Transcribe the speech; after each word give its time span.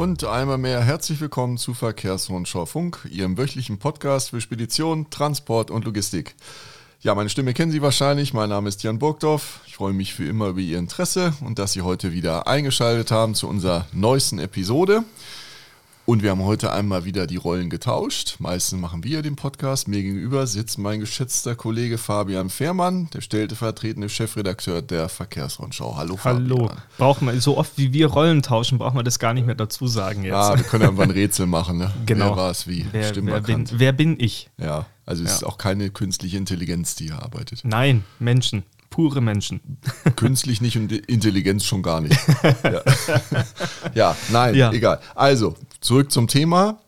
Und 0.00 0.24
einmal 0.24 0.56
mehr 0.56 0.80
herzlich 0.80 1.20
willkommen 1.20 1.58
zu 1.58 1.74
Verkehrsrundschau 1.74 2.64
Funk, 2.64 3.06
Ihrem 3.10 3.36
wöchentlichen 3.36 3.78
Podcast 3.78 4.30
für 4.30 4.40
Spedition, 4.40 5.10
Transport 5.10 5.70
und 5.70 5.84
Logistik. 5.84 6.36
Ja, 7.02 7.14
meine 7.14 7.28
Stimme 7.28 7.52
kennen 7.52 7.70
Sie 7.70 7.82
wahrscheinlich. 7.82 8.32
Mein 8.32 8.48
Name 8.48 8.70
ist 8.70 8.82
Jan 8.82 8.98
Burgdorf. 8.98 9.60
Ich 9.66 9.76
freue 9.76 9.92
mich 9.92 10.18
wie 10.18 10.26
immer 10.26 10.46
über 10.46 10.60
Ihr 10.60 10.78
Interesse 10.78 11.34
und 11.42 11.58
dass 11.58 11.74
Sie 11.74 11.82
heute 11.82 12.14
wieder 12.14 12.46
eingeschaltet 12.46 13.10
haben 13.10 13.34
zu 13.34 13.46
unserer 13.46 13.88
neuesten 13.92 14.38
Episode. 14.38 15.04
Und 16.10 16.24
wir 16.24 16.30
haben 16.30 16.42
heute 16.42 16.72
einmal 16.72 17.04
wieder 17.04 17.28
die 17.28 17.36
Rollen 17.36 17.70
getauscht. 17.70 18.34
Meistens 18.40 18.80
machen 18.80 19.04
wir 19.04 19.22
den 19.22 19.36
Podcast. 19.36 19.86
Mir 19.86 20.02
gegenüber 20.02 20.44
sitzt 20.48 20.76
mein 20.76 20.98
geschätzter 20.98 21.54
Kollege 21.54 21.98
Fabian 21.98 22.50
Fehrmann, 22.50 23.08
der 23.14 23.20
stellvertretende 23.20 24.08
Chefredakteur 24.08 24.82
der 24.82 25.08
Verkehrsrundschau. 25.08 25.94
Hallo 25.96 26.16
Fabian. 26.16 26.50
Hallo. 26.50 26.70
Braucht 26.98 27.22
man, 27.22 27.38
so 27.38 27.56
oft 27.56 27.78
wie 27.78 27.92
wir 27.92 28.08
Rollen 28.08 28.42
tauschen, 28.42 28.78
braucht 28.78 28.96
man 28.96 29.04
das 29.04 29.20
gar 29.20 29.34
nicht 29.34 29.46
mehr 29.46 29.54
dazu 29.54 29.86
sagen 29.86 30.24
jetzt. 30.24 30.32
Ja, 30.32 30.56
wir 30.56 30.64
können 30.64 30.88
einfach 30.88 31.04
ein 31.04 31.12
Rätsel 31.12 31.46
machen. 31.46 31.78
Ne? 31.78 31.94
Genau. 32.06 32.30
Wer 32.30 32.36
war 32.36 32.50
es 32.50 32.66
wie? 32.66 32.86
Wer, 32.90 33.14
wer, 33.14 33.40
bin, 33.40 33.68
wer, 33.70 33.92
bin, 33.92 34.16
ich? 34.18 34.50
Ja, 34.58 34.86
also 35.06 35.22
es 35.22 35.30
ja. 35.30 35.36
ist 35.36 35.44
auch 35.44 35.58
keine 35.58 35.90
künstliche 35.90 36.38
Intelligenz, 36.38 36.96
die 36.96 37.04
hier 37.04 37.22
arbeitet. 37.22 37.60
Nein, 37.62 38.02
Menschen 38.18 38.64
pure 38.90 39.20
Menschen. 39.20 39.60
Künstlich 40.16 40.60
nicht 40.60 40.76
und 40.76 40.92
Intelligenz 40.92 41.64
schon 41.64 41.82
gar 41.82 42.00
nicht. 42.00 42.18
Ja, 42.64 42.82
ja 43.94 44.16
nein, 44.30 44.54
ja. 44.54 44.72
egal. 44.72 45.00
Also, 45.14 45.54
zurück 45.80 46.12
zum 46.12 46.28
Thema. 46.28 46.80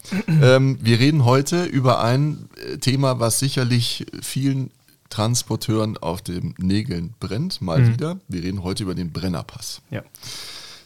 Ähm, 0.42 0.78
wir 0.80 0.98
reden 0.98 1.24
heute 1.24 1.64
über 1.64 2.02
ein 2.02 2.48
äh, 2.56 2.78
Thema, 2.78 3.20
was 3.20 3.38
sicherlich 3.38 4.06
vielen 4.20 4.70
Transporteuren 5.10 5.98
auf 5.98 6.22
den 6.22 6.54
Nägeln 6.58 7.14
brennt, 7.20 7.60
mal 7.60 7.80
mhm. 7.80 7.92
wieder. 7.92 8.16
Wir 8.28 8.42
reden 8.42 8.62
heute 8.62 8.82
über 8.82 8.94
den 8.94 9.12
Brennerpass. 9.12 9.82
Ja. 9.90 10.02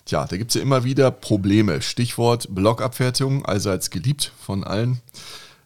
Tja, 0.05 0.25
da 0.25 0.37
gibt 0.37 0.51
es 0.51 0.55
ja 0.57 0.63
immer 0.63 0.85
wieder 0.85 1.11
Probleme. 1.11 1.83
Stichwort 1.83 2.49
Blockabfertigung, 2.55 3.45
allseits 3.45 3.91
geliebt 3.91 4.33
von 4.41 4.65
allen. 4.65 5.01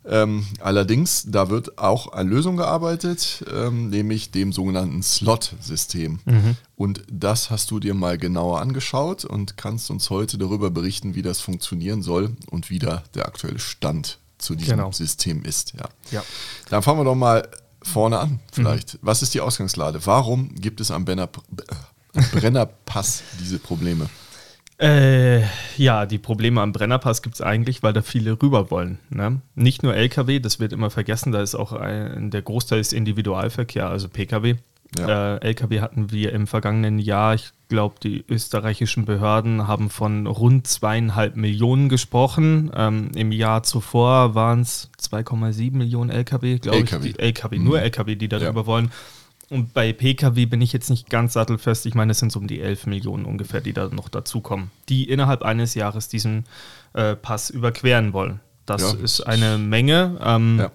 Ähm, 0.04 0.46
allerdings, 0.60 1.24
da 1.28 1.50
wird 1.50 1.78
auch 1.78 2.12
an 2.12 2.28
Lösung 2.28 2.56
gearbeitet, 2.56 3.44
ähm, 3.52 3.90
nämlich 3.90 4.30
dem 4.30 4.52
sogenannten 4.52 5.02
Slot-System. 5.02 6.20
Mhm. 6.24 6.56
Und 6.74 7.02
das 7.10 7.50
hast 7.50 7.70
du 7.70 7.80
dir 7.80 7.92
mal 7.92 8.16
genauer 8.16 8.60
angeschaut 8.60 9.24
und 9.24 9.58
kannst 9.58 9.90
uns 9.90 10.08
heute 10.08 10.38
darüber 10.38 10.70
berichten, 10.70 11.14
wie 11.14 11.22
das 11.22 11.40
funktionieren 11.40 12.02
soll 12.02 12.34
und 12.50 12.70
wie 12.70 12.78
da 12.78 13.02
der 13.14 13.26
aktuelle 13.26 13.58
Stand 13.58 14.18
zu 14.38 14.54
diesem 14.54 14.78
genau. 14.78 14.92
System 14.92 15.44
ist. 15.44 15.74
Ja. 15.74 15.88
ja. 16.10 16.24
Dann 16.70 16.82
fangen 16.82 17.00
wir 17.00 17.04
doch 17.04 17.14
mal 17.14 17.46
vorne 17.82 18.18
an, 18.18 18.40
vielleicht. 18.52 18.94
Mhm. 18.94 18.98
Was 19.02 19.22
ist 19.22 19.34
die 19.34 19.40
Ausgangslage? 19.40 20.00
Warum 20.06 20.54
gibt 20.54 20.80
es 20.80 20.90
am 20.90 21.04
Brenner, 21.04 21.28
Brennerpass 22.32 23.22
diese 23.38 23.58
Probleme? 23.58 24.08
Äh, 24.80 25.42
ja, 25.76 26.06
die 26.06 26.18
Probleme 26.18 26.62
am 26.62 26.72
Brennerpass 26.72 27.20
gibt 27.20 27.34
es 27.34 27.42
eigentlich, 27.42 27.82
weil 27.82 27.92
da 27.92 28.00
viele 28.00 28.40
rüber 28.40 28.70
wollen. 28.70 28.98
Ne? 29.10 29.42
Nicht 29.54 29.82
nur 29.82 29.94
Lkw, 29.94 30.40
das 30.40 30.58
wird 30.58 30.72
immer 30.72 30.88
vergessen, 30.88 31.32
da 31.32 31.42
ist 31.42 31.54
auch 31.54 31.72
ein, 31.72 32.30
der 32.30 32.40
Großteil 32.40 32.80
ist 32.80 32.94
Individualverkehr, 32.94 33.88
also 33.88 34.08
Pkw. 34.08 34.56
Ja. 34.98 35.36
Äh, 35.36 35.48
Lkw 35.50 35.80
hatten 35.80 36.10
wir 36.10 36.32
im 36.32 36.46
vergangenen 36.46 36.98
Jahr, 36.98 37.34
ich 37.34 37.52
glaube, 37.68 37.96
die 38.02 38.24
österreichischen 38.26 39.04
Behörden 39.04 39.68
haben 39.68 39.90
von 39.90 40.26
rund 40.26 40.66
zweieinhalb 40.66 41.36
Millionen 41.36 41.90
gesprochen. 41.90 42.72
Ähm, 42.74 43.10
Im 43.14 43.32
Jahr 43.32 43.62
zuvor 43.62 44.34
waren 44.34 44.62
es 44.62 44.90
2,7 44.98 45.72
Millionen 45.72 46.10
Lkw, 46.10 46.58
glaube 46.58 46.78
ich. 46.78 46.90
Die, 46.90 47.18
Lkw, 47.18 47.58
mhm. 47.58 47.64
nur 47.64 47.82
Lkw, 47.82 48.16
die 48.16 48.28
darüber 48.28 48.62
ja. 48.62 48.66
wollen. 48.66 48.90
Und 49.50 49.74
bei 49.74 49.92
Pkw 49.92 50.46
bin 50.46 50.62
ich 50.62 50.72
jetzt 50.72 50.90
nicht 50.90 51.10
ganz 51.10 51.32
sattelfest. 51.32 51.84
Ich 51.84 51.96
meine, 51.96 52.12
es 52.12 52.20
sind 52.20 52.30
so 52.30 52.38
um 52.38 52.46
die 52.46 52.60
11 52.60 52.86
Millionen 52.86 53.24
ungefähr, 53.24 53.60
die 53.60 53.72
da 53.72 53.88
noch 53.88 54.08
dazukommen, 54.08 54.70
die 54.88 55.08
innerhalb 55.08 55.42
eines 55.42 55.74
Jahres 55.74 56.08
diesen 56.08 56.44
äh, 56.92 57.16
Pass 57.16 57.50
überqueren 57.50 58.12
wollen. 58.12 58.38
Das 58.64 58.82
ja. 58.82 58.98
ist 59.00 59.22
eine 59.22 59.58
Menge. 59.58 60.18
Ähm, 60.22 60.58
ja, 60.60 60.70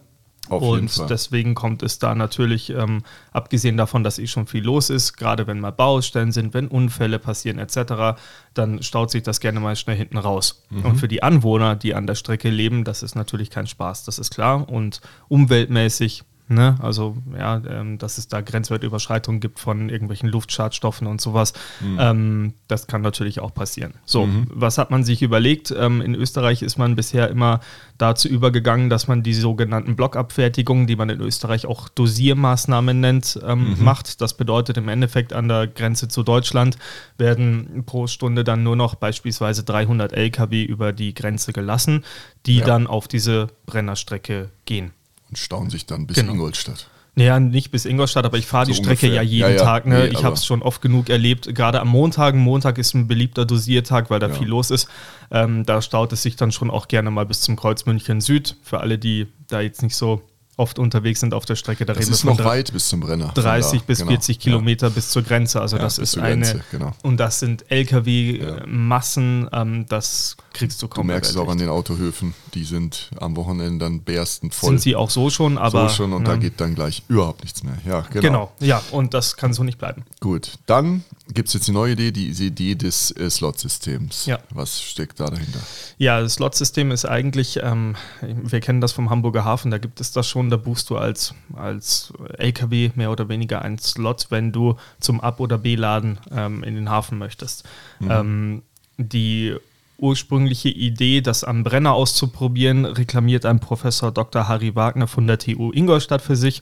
und 0.49 1.09
deswegen 1.09 1.55
kommt 1.55 1.81
es 1.83 1.99
da 1.99 2.13
natürlich, 2.13 2.69
ähm, 2.69 3.03
abgesehen 3.31 3.77
davon, 3.77 4.03
dass 4.03 4.19
eh 4.19 4.27
schon 4.27 4.45
viel 4.45 4.63
los 4.63 4.89
ist, 4.89 5.13
gerade 5.13 5.47
wenn 5.47 5.59
mal 5.59 5.71
Baustellen 5.71 6.31
sind, 6.31 6.53
wenn 6.53 6.67
Unfälle 6.67 7.17
passieren 7.17 7.57
etc., 7.57 8.19
dann 8.53 8.83
staut 8.83 9.09
sich 9.09 9.23
das 9.23 9.39
gerne 9.39 9.59
mal 9.59 9.75
schnell 9.75 9.95
hinten 9.95 10.17
raus. 10.17 10.63
Mhm. 10.69 10.85
Und 10.85 10.95
für 10.97 11.07
die 11.07 11.23
Anwohner, 11.23 11.75
die 11.75 11.95
an 11.95 12.07
der 12.07 12.15
Strecke 12.15 12.49
leben, 12.49 12.83
das 12.83 13.03
ist 13.03 13.15
natürlich 13.15 13.49
kein 13.49 13.67
Spaß, 13.67 14.03
das 14.03 14.19
ist 14.19 14.31
klar. 14.31 14.69
Und 14.69 15.01
umweltmäßig 15.29 16.23
Ne? 16.47 16.75
Also 16.79 17.17
ja, 17.35 17.59
ähm, 17.67 17.97
dass 17.97 18.19
es 18.19 18.27
da 18.27 18.41
Grenzwertüberschreitungen 18.41 19.41
gibt 19.41 19.59
von 19.59 19.89
irgendwelchen 19.89 20.29
Luftschadstoffen 20.29 21.07
und 21.07 21.19
sowas. 21.19 21.53
Mhm. 21.81 21.97
Ähm, 21.99 22.53
das 22.67 22.85
kann 22.85 23.01
natürlich 23.01 23.39
auch 23.39 23.51
passieren. 23.51 23.95
So, 24.05 24.27
mhm. 24.27 24.45
was 24.51 24.77
hat 24.77 24.91
man 24.91 25.03
sich 25.03 25.23
überlegt? 25.23 25.73
Ähm, 25.75 26.01
in 26.01 26.13
Österreich 26.13 26.61
ist 26.61 26.77
man 26.77 26.95
bisher 26.95 27.31
immer 27.31 27.61
dazu 27.97 28.27
übergegangen, 28.27 28.91
dass 28.91 29.07
man 29.07 29.23
die 29.23 29.33
sogenannten 29.33 29.95
Blockabfertigungen, 29.95 30.85
die 30.85 30.95
man 30.95 31.09
in 31.09 31.19
Österreich 31.19 31.65
auch 31.65 31.89
Dosiermaßnahmen 31.89 32.99
nennt, 32.99 33.39
ähm, 33.43 33.71
mhm. 33.71 33.83
macht. 33.83 34.21
Das 34.21 34.37
bedeutet 34.37 34.77
im 34.77 34.87
Endeffekt 34.87 35.33
an 35.33 35.47
der 35.47 35.65
Grenze 35.65 36.09
zu 36.09 36.21
Deutschland 36.21 36.77
werden 37.17 37.85
pro 37.87 38.05
Stunde 38.05 38.43
dann 38.43 38.61
nur 38.61 38.75
noch 38.75 38.93
beispielsweise 38.93 39.63
300 39.63 40.13
Lkw 40.13 40.63
über 40.63 40.93
die 40.93 41.15
Grenze 41.15 41.53
gelassen, 41.53 42.03
die 42.45 42.57
ja. 42.57 42.65
dann 42.65 42.85
auf 42.85 43.07
diese 43.07 43.47
Brennerstrecke 43.65 44.51
gehen 44.65 44.91
und 45.29 45.37
staunen 45.37 45.69
sich 45.69 45.85
dann 45.85 46.07
bis 46.07 46.17
genau. 46.17 46.33
Ingolstadt. 46.33 46.89
Naja, 47.17 47.39
nicht 47.39 47.71
bis 47.71 47.85
Ingolstadt, 47.85 48.25
aber 48.25 48.37
ich 48.37 48.45
fahre 48.45 48.65
so 48.65 48.71
die 48.71 48.75
Strecke 48.75 49.05
ungefähr. 49.05 49.13
ja 49.13 49.21
jeden 49.21 49.49
ja, 49.49 49.55
ja. 49.55 49.63
Tag. 49.63 49.85
Ne? 49.85 49.99
Nee, 49.99 50.07
ich 50.07 50.25
habe 50.25 50.35
es 50.35 50.45
schon 50.45 50.61
oft 50.61 50.81
genug 50.81 51.09
erlebt. 51.09 51.55
Gerade 51.55 51.79
am 51.79 51.87
Montag. 51.87 52.35
Montag 52.35 52.77
ist 52.77 52.93
ein 52.93 53.07
beliebter 53.07 53.45
Dosiertag, 53.45 54.09
weil 54.09 54.19
da 54.19 54.27
ja. 54.27 54.33
viel 54.33 54.49
los 54.49 54.69
ist. 54.69 54.89
Ähm, 55.31 55.65
da 55.65 55.81
staut 55.81 56.11
es 56.11 56.23
sich 56.23 56.35
dann 56.35 56.51
schon 56.51 56.69
auch 56.69 56.89
gerne 56.89 57.11
mal 57.11 57.25
bis 57.25 57.39
zum 57.39 57.55
Kreuz 57.55 57.85
München 57.85 58.19
Süd. 58.19 58.57
Für 58.63 58.81
alle, 58.81 58.97
die 58.97 59.27
da 59.47 59.61
jetzt 59.61 59.81
nicht 59.81 59.95
so 59.95 60.23
oft 60.57 60.77
unterwegs 60.77 61.21
sind 61.21 61.33
auf 61.33 61.45
der 61.45 61.55
Strecke. 61.55 61.85
Da 61.85 61.93
das 61.93 62.09
ist 62.09 62.25
noch 62.25 62.43
weit 62.43 62.73
bis 62.73 62.89
zum 62.89 62.99
Brenner. 62.99 63.31
30 63.33 63.83
bis 63.83 63.99
genau. 63.99 64.11
40 64.11 64.39
Kilometer 64.39 64.89
bis 64.89 65.09
zur 65.09 65.21
Grenze. 65.21 65.61
Also 65.61 65.77
das 65.77 65.97
ist 65.97 66.17
eine. 66.17 66.45
Grenze, 66.45 66.63
genau. 66.69 66.91
Und 67.01 67.17
das 67.17 67.39
sind 67.39 67.69
LKW-Massen, 67.71 69.49
ja. 69.51 69.61
ähm, 69.61 69.85
das 69.87 70.35
kriegst 70.55 70.81
du 70.81 70.87
kaum. 70.87 71.05
Du 71.05 71.13
merkst 71.13 71.31
es 71.31 71.37
auch 71.37 71.49
an 71.49 71.57
den 71.57 71.69
Autohöfen, 71.69 72.33
die 72.53 72.63
sind 72.63 73.11
am 73.19 73.35
Wochenende 73.35 73.85
dann 73.85 74.01
berstend 74.01 74.55
voll. 74.55 74.71
Sind 74.71 74.81
sie 74.81 74.95
auch 74.95 75.09
so 75.09 75.29
schon, 75.29 75.57
aber. 75.57 75.89
So 75.89 75.95
schon 75.95 76.13
und 76.13 76.27
da 76.27 76.35
geht 76.35 76.59
dann 76.59 76.73
gleich 76.73 77.03
überhaupt 77.07 77.43
nichts 77.43 77.63
mehr. 77.63 77.77
Ja, 77.85 78.01
genau. 78.01 78.21
Genau, 78.21 78.51
ja, 78.59 78.81
und 78.91 79.13
das 79.13 79.37
kann 79.37 79.53
so 79.53 79.63
nicht 79.63 79.77
bleiben. 79.77 80.03
Gut, 80.19 80.53
dann 80.65 81.03
gibt 81.33 81.49
es 81.49 81.53
jetzt 81.53 81.67
die 81.67 81.71
neue 81.71 81.93
Idee, 81.93 82.11
die 82.11 82.29
Idee 82.29 82.75
des 82.75 83.11
äh, 83.11 83.29
Slot-Systems. 83.29 84.25
Ja. 84.25 84.39
Was 84.51 84.81
steckt 84.81 85.19
da 85.19 85.25
dahinter? 85.25 85.59
Ja, 85.97 86.21
das 86.21 86.35
Slot-System 86.35 86.91
ist 86.91 87.05
eigentlich, 87.05 87.59
ähm, 87.61 87.95
wir 88.21 88.59
kennen 88.61 88.81
das 88.81 88.93
vom 88.93 89.09
Hamburger 89.09 89.43
Hafen, 89.43 89.71
da 89.71 89.77
gibt 89.77 89.99
es 89.99 90.11
das 90.11 90.27
schon, 90.27 90.49
da 90.49 90.57
buchst 90.57 90.89
du 90.89 90.97
als, 90.97 91.33
als 91.53 92.13
LKW 92.37 92.91
mehr 92.95 93.11
oder 93.11 93.27
weniger 93.29 93.61
einen 93.61 93.79
Slot, 93.79 94.27
wenn 94.29 94.51
du 94.51 94.75
zum 94.99 95.19
Ab- 95.19 95.39
oder 95.39 95.57
B-Laden 95.57 96.19
ähm, 96.31 96.63
in 96.63 96.75
den 96.75 96.89
Hafen 96.89 97.17
möchtest. 97.17 97.63
Mhm. 97.99 98.11
Ähm, 98.11 98.61
die 98.97 99.55
ursprüngliche 99.97 100.69
Idee, 100.69 101.21
das 101.21 101.43
am 101.43 101.63
Brenner 101.63 101.93
auszuprobieren, 101.93 102.85
reklamiert 102.85 103.45
ein 103.45 103.59
Professor 103.59 104.11
Dr. 104.11 104.47
Harry 104.47 104.75
Wagner 104.75 105.07
von 105.07 105.27
der 105.27 105.37
TU 105.37 105.71
Ingolstadt 105.71 106.21
für 106.21 106.35
sich, 106.35 106.61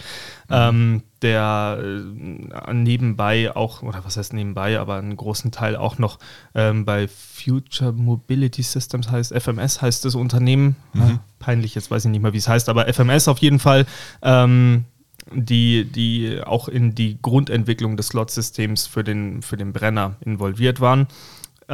mhm. 0.50 0.56
ähm, 0.56 1.04
der 1.22 1.80
äh, 1.82 2.74
nebenbei 2.74 3.56
auch, 3.56 3.82
oder 3.82 4.04
was 4.06 4.18
heißt 4.18 4.34
nebenbei, 4.34 4.80
aber 4.80 4.96
einen 4.96 5.16
großen 5.16 5.52
Teil 5.52 5.76
auch 5.76 5.98
noch 5.98 6.20
ähm, 6.54 6.86
bei 6.86 7.08
Future 7.08 7.92
Mobility 7.92 8.62
Systems 8.62 9.10
heißt, 9.10 9.34
FMS 9.34 9.82
heißt 9.82 10.06
das 10.06 10.16
Unternehmen, 10.16 10.76
mhm. 10.94 11.02
äh, 11.02 11.18
peinlich, 11.40 11.76
jetzt 11.76 11.90
weiß 11.90 12.06
ich 12.06 12.12
nicht 12.12 12.22
mehr, 12.22 12.34
wie 12.34 12.38
es 12.38 12.48
heißt, 12.48 12.70
aber 12.70 12.92
FMS 12.94 13.28
auf 13.28 13.40
jeden 13.40 13.60
Fall, 13.60 13.86
ähm, 14.22 14.86
die, 15.32 15.86
die 15.86 16.42
auch 16.44 16.68
in 16.68 16.96
die 16.96 17.18
Grundentwicklung 17.22 17.98
des 17.98 18.08
Slot-Systems 18.10 18.88
für 18.88 19.04
den, 19.04 19.42
für 19.42 19.58
den 19.58 19.74
Brenner 19.74 20.16
involviert 20.22 20.82
waren. 20.82 21.08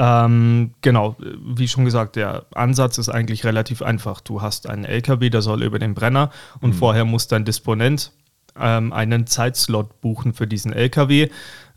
Ähm, 0.01 0.71
genau, 0.81 1.17
wie 1.19 1.67
schon 1.67 1.83
gesagt, 1.83 2.15
der 2.15 2.45
Ansatz 2.53 2.97
ist 2.97 3.09
eigentlich 3.09 3.43
relativ 3.43 3.81
einfach. 3.81 4.21
Du 4.21 4.41
hast 4.41 4.69
einen 4.69 4.85
LKW, 4.85 5.29
der 5.29 5.41
soll 5.41 5.61
über 5.61 5.77
den 5.77 5.93
Brenner 5.93 6.31
und 6.61 6.69
mhm. 6.69 6.75
vorher 6.75 7.03
muss 7.03 7.27
dein 7.27 7.43
Disponent 7.43 8.13
ähm, 8.57 8.93
einen 8.93 9.27
Zeitslot 9.27 9.99
buchen 9.99 10.33
für 10.33 10.47
diesen 10.47 10.71
LKW. 10.71 11.27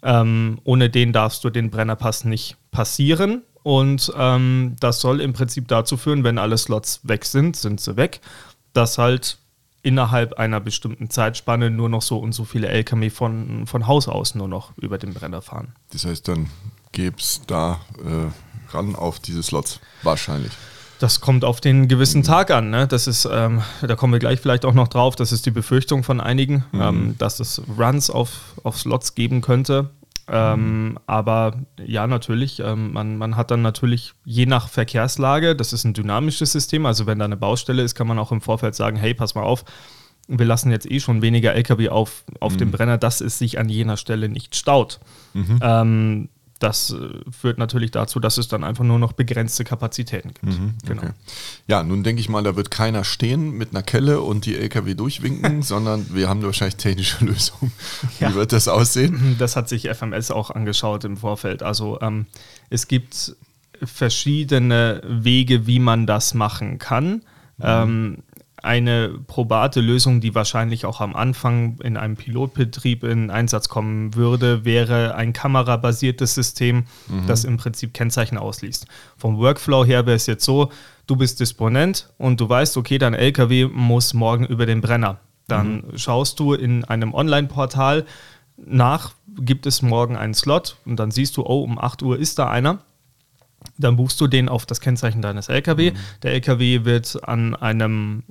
Ähm, 0.05 0.61
ohne 0.63 0.89
den 0.89 1.13
darfst 1.13 1.43
du 1.43 1.51
den 1.51 1.71
Brennerpass 1.71 2.25
nicht 2.25 2.57
passieren. 2.71 3.43
Und 3.65 4.13
ähm, 4.17 4.77
das 4.79 5.01
soll 5.01 5.21
im 5.21 5.33
Prinzip 5.33 5.67
dazu 5.67 5.97
führen, 5.97 6.23
wenn 6.23 6.39
alle 6.39 6.59
Slots 6.59 7.01
weg 7.03 7.25
sind, 7.25 7.57
sind 7.57 7.81
sie 7.81 7.97
weg, 7.97 8.21
dass 8.73 8.99
halt 8.99 9.39
innerhalb 9.83 10.35
einer 10.35 10.61
bestimmten 10.61 11.11
Zeitspanne 11.11 11.71
nur 11.71 11.89
noch 11.89 12.03
so 12.03 12.19
und 12.19 12.33
so 12.33 12.45
viele 12.45 12.69
LKW 12.69 13.11
von, 13.11 13.67
von 13.67 13.89
Haus 13.89 14.07
aus 14.07 14.37
nur 14.37 14.47
noch 14.47 14.77
über 14.79 14.99
den 14.99 15.13
Brenner 15.13 15.43
fahren. 15.43 15.75
Das 15.91 16.05
heißt, 16.05 16.29
dann 16.29 16.49
gäbe 16.93 17.17
es 17.19 17.43
da 17.47 17.81
äh, 17.99 18.75
ran 18.75 18.95
auf 18.95 19.19
diese 19.21 19.43
Slots. 19.43 19.81
Wahrscheinlich. 20.03 20.53
Das 20.99 21.21
kommt 21.21 21.45
auf 21.45 21.61
den 21.61 21.89
gewissen 21.89 22.21
mhm. 22.21 22.27
Tag 22.27 22.51
an. 22.53 22.71
Ne? 22.71 22.87
Das 22.87 23.09
ist, 23.09 23.29
ähm, 23.31 23.63
da 23.81 23.97
kommen 23.97 24.13
wir 24.13 24.21
gleich 24.21 24.41
vielleicht 24.41 24.65
auch 24.65 24.75
noch 24.75 24.89
drauf. 24.89 25.17
Das 25.17 25.33
ist 25.33 25.47
die 25.47 25.51
Befürchtung 25.51 26.05
von 26.05 26.21
einigen, 26.21 26.65
mhm. 26.71 26.81
ähm, 26.81 27.15
dass 27.19 27.41
es 27.41 27.61
Runs 27.77 28.09
auf, 28.09 28.55
auf 28.63 28.79
Slots 28.79 29.15
geben 29.15 29.41
könnte. 29.41 29.91
Ähm, 30.29 30.99
aber 31.07 31.57
ja, 31.85 32.07
natürlich, 32.07 32.61
ähm, 32.61 32.93
man, 32.93 33.19
man 33.19 33.37
hat 33.37 33.51
dann 33.51 33.63
natürlich 33.63 34.15
je 34.25 34.47
nach 34.47 34.69
Verkehrslage, 34.69 35.57
das 35.57 35.73
ist 35.73 35.85
ein 35.85 35.95
dynamisches 35.95 36.53
System, 36.53 36.87
also 36.87 37.07
wenn 37.07 37.19
da 37.19 37.25
eine 37.25 37.37
Baustelle 37.37 37.83
ist, 37.83 37.97
kann 37.97 38.07
man 38.07 38.21
auch 38.21 38.31
im 38.31 38.41
Vorfeld 38.41 38.77
sagen, 38.77 38.97
hey, 38.97 39.15
pass 39.15 39.35
mal 39.35 39.43
auf, 39.43 39.65
wir 40.29 40.47
lassen 40.47 40.71
jetzt 40.71 40.89
eh 40.89 41.01
schon 41.01 41.23
weniger 41.23 41.55
Lkw 41.55 41.89
auf, 41.89 42.25
auf 42.39 42.55
mhm. 42.55 42.59
dem 42.59 42.71
Brenner, 42.71 42.99
dass 42.99 43.21
es 43.21 43.39
sich 43.39 43.59
an 43.59 43.69
jener 43.69 43.97
Stelle 43.97 44.29
nicht 44.29 44.55
staut. 44.55 45.01
Mhm. 45.35 45.59
Ähm, 45.61 46.29
das 46.63 46.91
äh, 46.91 47.09
führt 47.31 47.59
natürlich 47.59 47.91
dazu, 47.91 48.21
dass 48.21 48.39
es 48.39 48.49
dann 48.49 48.65
einfach 48.65 48.85
nur 48.85 48.99
noch 48.99 49.13
begrenzte 49.13 49.65
Kapazitäten 49.65 50.29
gibt. 50.29 50.59
Mhm, 50.59 50.75
genau. 50.87 51.03
Okay. 51.03 51.13
Ja, 51.67 51.83
nun 51.83 52.05
denke 52.05 52.21
ich 52.21 52.29
mal, 52.29 52.43
da 52.43 52.57
wird 52.57 52.71
keiner 52.71 53.05
stehen 53.05 53.51
mit 53.53 53.71
einer 53.71 53.83
Kelle 53.83 54.21
und 54.21 54.47
die 54.47 54.57
LKW 54.57 54.95
durchwinken, 54.95 55.63
sondern 55.63 56.15
wir 56.15 56.29
haben 56.29 56.43
wahrscheinlich 56.43 56.77
technische 56.77 57.25
Lösungen. 57.25 57.73
Wie 58.19 58.25
ja. 58.25 58.35
wird 58.35 58.53
das 58.53 58.69
aussehen? 58.69 59.37
Das 59.43 59.57
hat 59.57 59.69
sich 59.69 59.89
FMS 59.89 60.31
auch 60.31 60.51
angeschaut 60.51 61.05
im 61.05 61.17
Vorfeld. 61.17 61.63
Also 61.63 62.01
ähm, 62.01 62.27
es 62.71 62.87
gibt 62.87 63.35
verschiedene 63.83 65.03
Wege, 65.05 65.67
wie 65.67 65.81
man 65.81 66.07
das 66.07 66.35
machen 66.35 66.79
kann. 66.79 67.23
Mhm. 67.59 67.65
Ähm, 67.65 68.19
eine 68.63 69.11
probate 69.27 69.81
Lösung, 69.81 70.21
die 70.21 70.35
wahrscheinlich 70.35 70.85
auch 70.87 71.01
am 71.01 71.17
Anfang 71.17 71.79
in 71.83 71.97
einem 71.97 72.17
Pilotbetrieb 72.17 73.03
in 73.03 73.31
Einsatz 73.31 73.69
kommen 73.69 74.15
würde, 74.15 74.65
wäre 74.65 75.17
ein 75.17 75.33
kamerabasiertes 75.33 76.35
System, 76.35 76.85
mhm. 77.09 77.27
das 77.27 77.45
im 77.45 77.57
Prinzip 77.57 77.93
Kennzeichen 77.93 78.39
ausliest. 78.39 78.87
Vom 79.17 79.39
Workflow 79.39 79.85
her 79.85 80.07
wäre 80.07 80.17
es 80.17 80.27
jetzt 80.27 80.45
so, 80.45 80.71
du 81.07 81.17
bist 81.17 81.41
Disponent 81.41 82.09
und 82.19 82.41
du 82.41 82.49
weißt, 82.49 82.77
okay, 82.77 82.99
dein 82.99 83.15
LKW 83.15 83.67
muss 83.67 84.15
morgen 84.15 84.47
über 84.47 84.65
den 84.65 84.81
Brenner. 84.81 85.19
Dann 85.49 85.85
mhm. 85.91 85.99
schaust 85.99 86.39
du 86.39 86.55
in 86.55 86.85
einem 86.85 87.15
Online-Portal 87.15 88.07
nach, 88.57 89.13
gibt 89.39 89.67
es 89.67 89.83
morgen 89.83 90.17
einen 90.17 90.35
Slot 90.35 90.77
und 90.85 90.97
dann 91.01 91.11
siehst 91.11 91.37
du, 91.37 91.43
oh, 91.45 91.63
um 91.63 91.79
8 91.79 92.03
Uhr 92.03 92.19
ist 92.19 92.39
da 92.39 92.49
einer. 92.49 92.79
Dann 93.79 93.97
buchst 93.97 94.21
du 94.21 94.27
den 94.27 94.49
auf 94.49 94.67
das 94.67 94.81
Kennzeichen 94.81 95.23
deines 95.23 95.49
LKW. 95.49 95.91
Mhm. 95.91 95.97
Der 96.23 96.33
LKW 96.33 96.85
wird 96.85 97.19
an 97.27 97.55
einem 97.57 98.23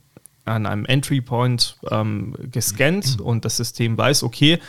an 0.46 0.66
einem 0.66 0.86
Entry 0.86 1.22
Point 1.22 1.78
ähm, 1.90 2.36
gescannt 2.52 3.20
mhm. 3.20 3.26
und 3.26 3.46
das 3.46 3.58
System 3.58 3.98
weiß, 3.98 4.24
okay, 4.24 4.60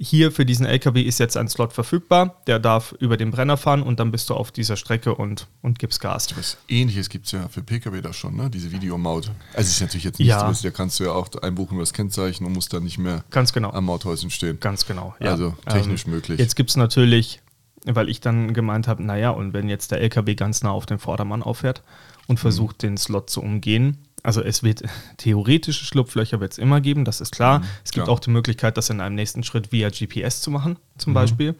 hier 0.00 0.30
für 0.30 0.46
diesen 0.46 0.64
LKW 0.64 1.02
ist 1.02 1.18
jetzt 1.18 1.36
ein 1.36 1.48
Slot 1.48 1.72
verfügbar, 1.72 2.40
der 2.46 2.60
darf 2.60 2.92
über 3.00 3.16
den 3.16 3.32
Brenner 3.32 3.56
fahren 3.56 3.82
und 3.82 3.98
dann 3.98 4.12
bist 4.12 4.30
du 4.30 4.34
auf 4.34 4.52
dieser 4.52 4.76
Strecke 4.76 5.14
und, 5.14 5.48
und 5.60 5.78
gibst 5.80 6.00
Gas. 6.00 6.36
Was 6.36 6.56
ähnliches 6.68 7.08
gibt 7.08 7.26
es 7.26 7.32
ja 7.32 7.48
für 7.48 7.62
Pkw 7.62 8.00
da 8.00 8.12
schon, 8.12 8.36
ne? 8.36 8.48
diese 8.48 8.70
Videomaut. 8.70 9.32
Also 9.54 9.68
ist 9.68 9.80
natürlich 9.80 10.04
jetzt 10.04 10.20
nicht 10.20 10.28
ja. 10.28 10.52
so, 10.54 10.62
da 10.62 10.70
kannst 10.70 11.00
du 11.00 11.04
ja 11.04 11.12
auch 11.12 11.28
einbuchen 11.42 11.74
über 11.74 11.82
das 11.82 11.92
Kennzeichen 11.92 12.46
und 12.46 12.52
musst 12.52 12.72
dann 12.72 12.84
nicht 12.84 12.98
mehr 12.98 13.24
Ganz 13.30 13.52
genau. 13.52 13.72
am 13.72 13.86
Mauthäuschen 13.86 14.30
stehen. 14.30 14.60
Ganz 14.60 14.86
genau. 14.86 15.16
Ja. 15.18 15.32
Also 15.32 15.54
technisch 15.68 16.06
ähm, 16.06 16.12
möglich. 16.12 16.38
Jetzt 16.38 16.54
gibt 16.54 16.70
es 16.70 16.76
natürlich, 16.76 17.40
weil 17.84 18.08
ich 18.08 18.20
dann 18.20 18.54
gemeint 18.54 18.86
habe, 18.86 19.02
naja, 19.02 19.30
und 19.30 19.52
wenn 19.52 19.68
jetzt 19.68 19.90
der 19.90 20.00
LKW 20.00 20.36
ganz 20.36 20.62
nah 20.62 20.70
auf 20.70 20.86
den 20.86 21.00
Vordermann 21.00 21.42
auffährt 21.42 21.82
und 22.28 22.36
mhm. 22.36 22.40
versucht, 22.40 22.76
mhm. 22.76 22.88
den 22.88 22.96
Slot 22.98 23.30
zu 23.30 23.42
umgehen, 23.42 23.98
also 24.28 24.42
es 24.42 24.62
wird 24.62 24.82
theoretische 25.16 25.86
Schlupflöcher 25.86 26.38
wird 26.38 26.52
es 26.52 26.58
immer 26.58 26.82
geben, 26.82 27.06
das 27.06 27.22
ist 27.22 27.32
klar. 27.32 27.60
Mhm, 27.60 27.64
es 27.82 27.92
gibt 27.92 28.04
klar. 28.04 28.14
auch 28.14 28.20
die 28.20 28.28
Möglichkeit, 28.28 28.76
das 28.76 28.90
in 28.90 29.00
einem 29.00 29.14
nächsten 29.14 29.42
Schritt 29.42 29.72
via 29.72 29.88
GPS 29.88 30.42
zu 30.42 30.50
machen, 30.50 30.76
zum 30.98 31.12
mhm. 31.12 31.14
Beispiel. 31.14 31.54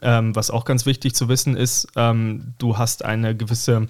Ähm, 0.00 0.34
was 0.34 0.50
auch 0.50 0.64
ganz 0.64 0.86
wichtig 0.86 1.14
zu 1.14 1.28
wissen 1.28 1.56
ist, 1.56 1.88
ähm, 1.94 2.54
du 2.58 2.78
hast 2.78 3.04
eine 3.04 3.36
gewisse 3.36 3.88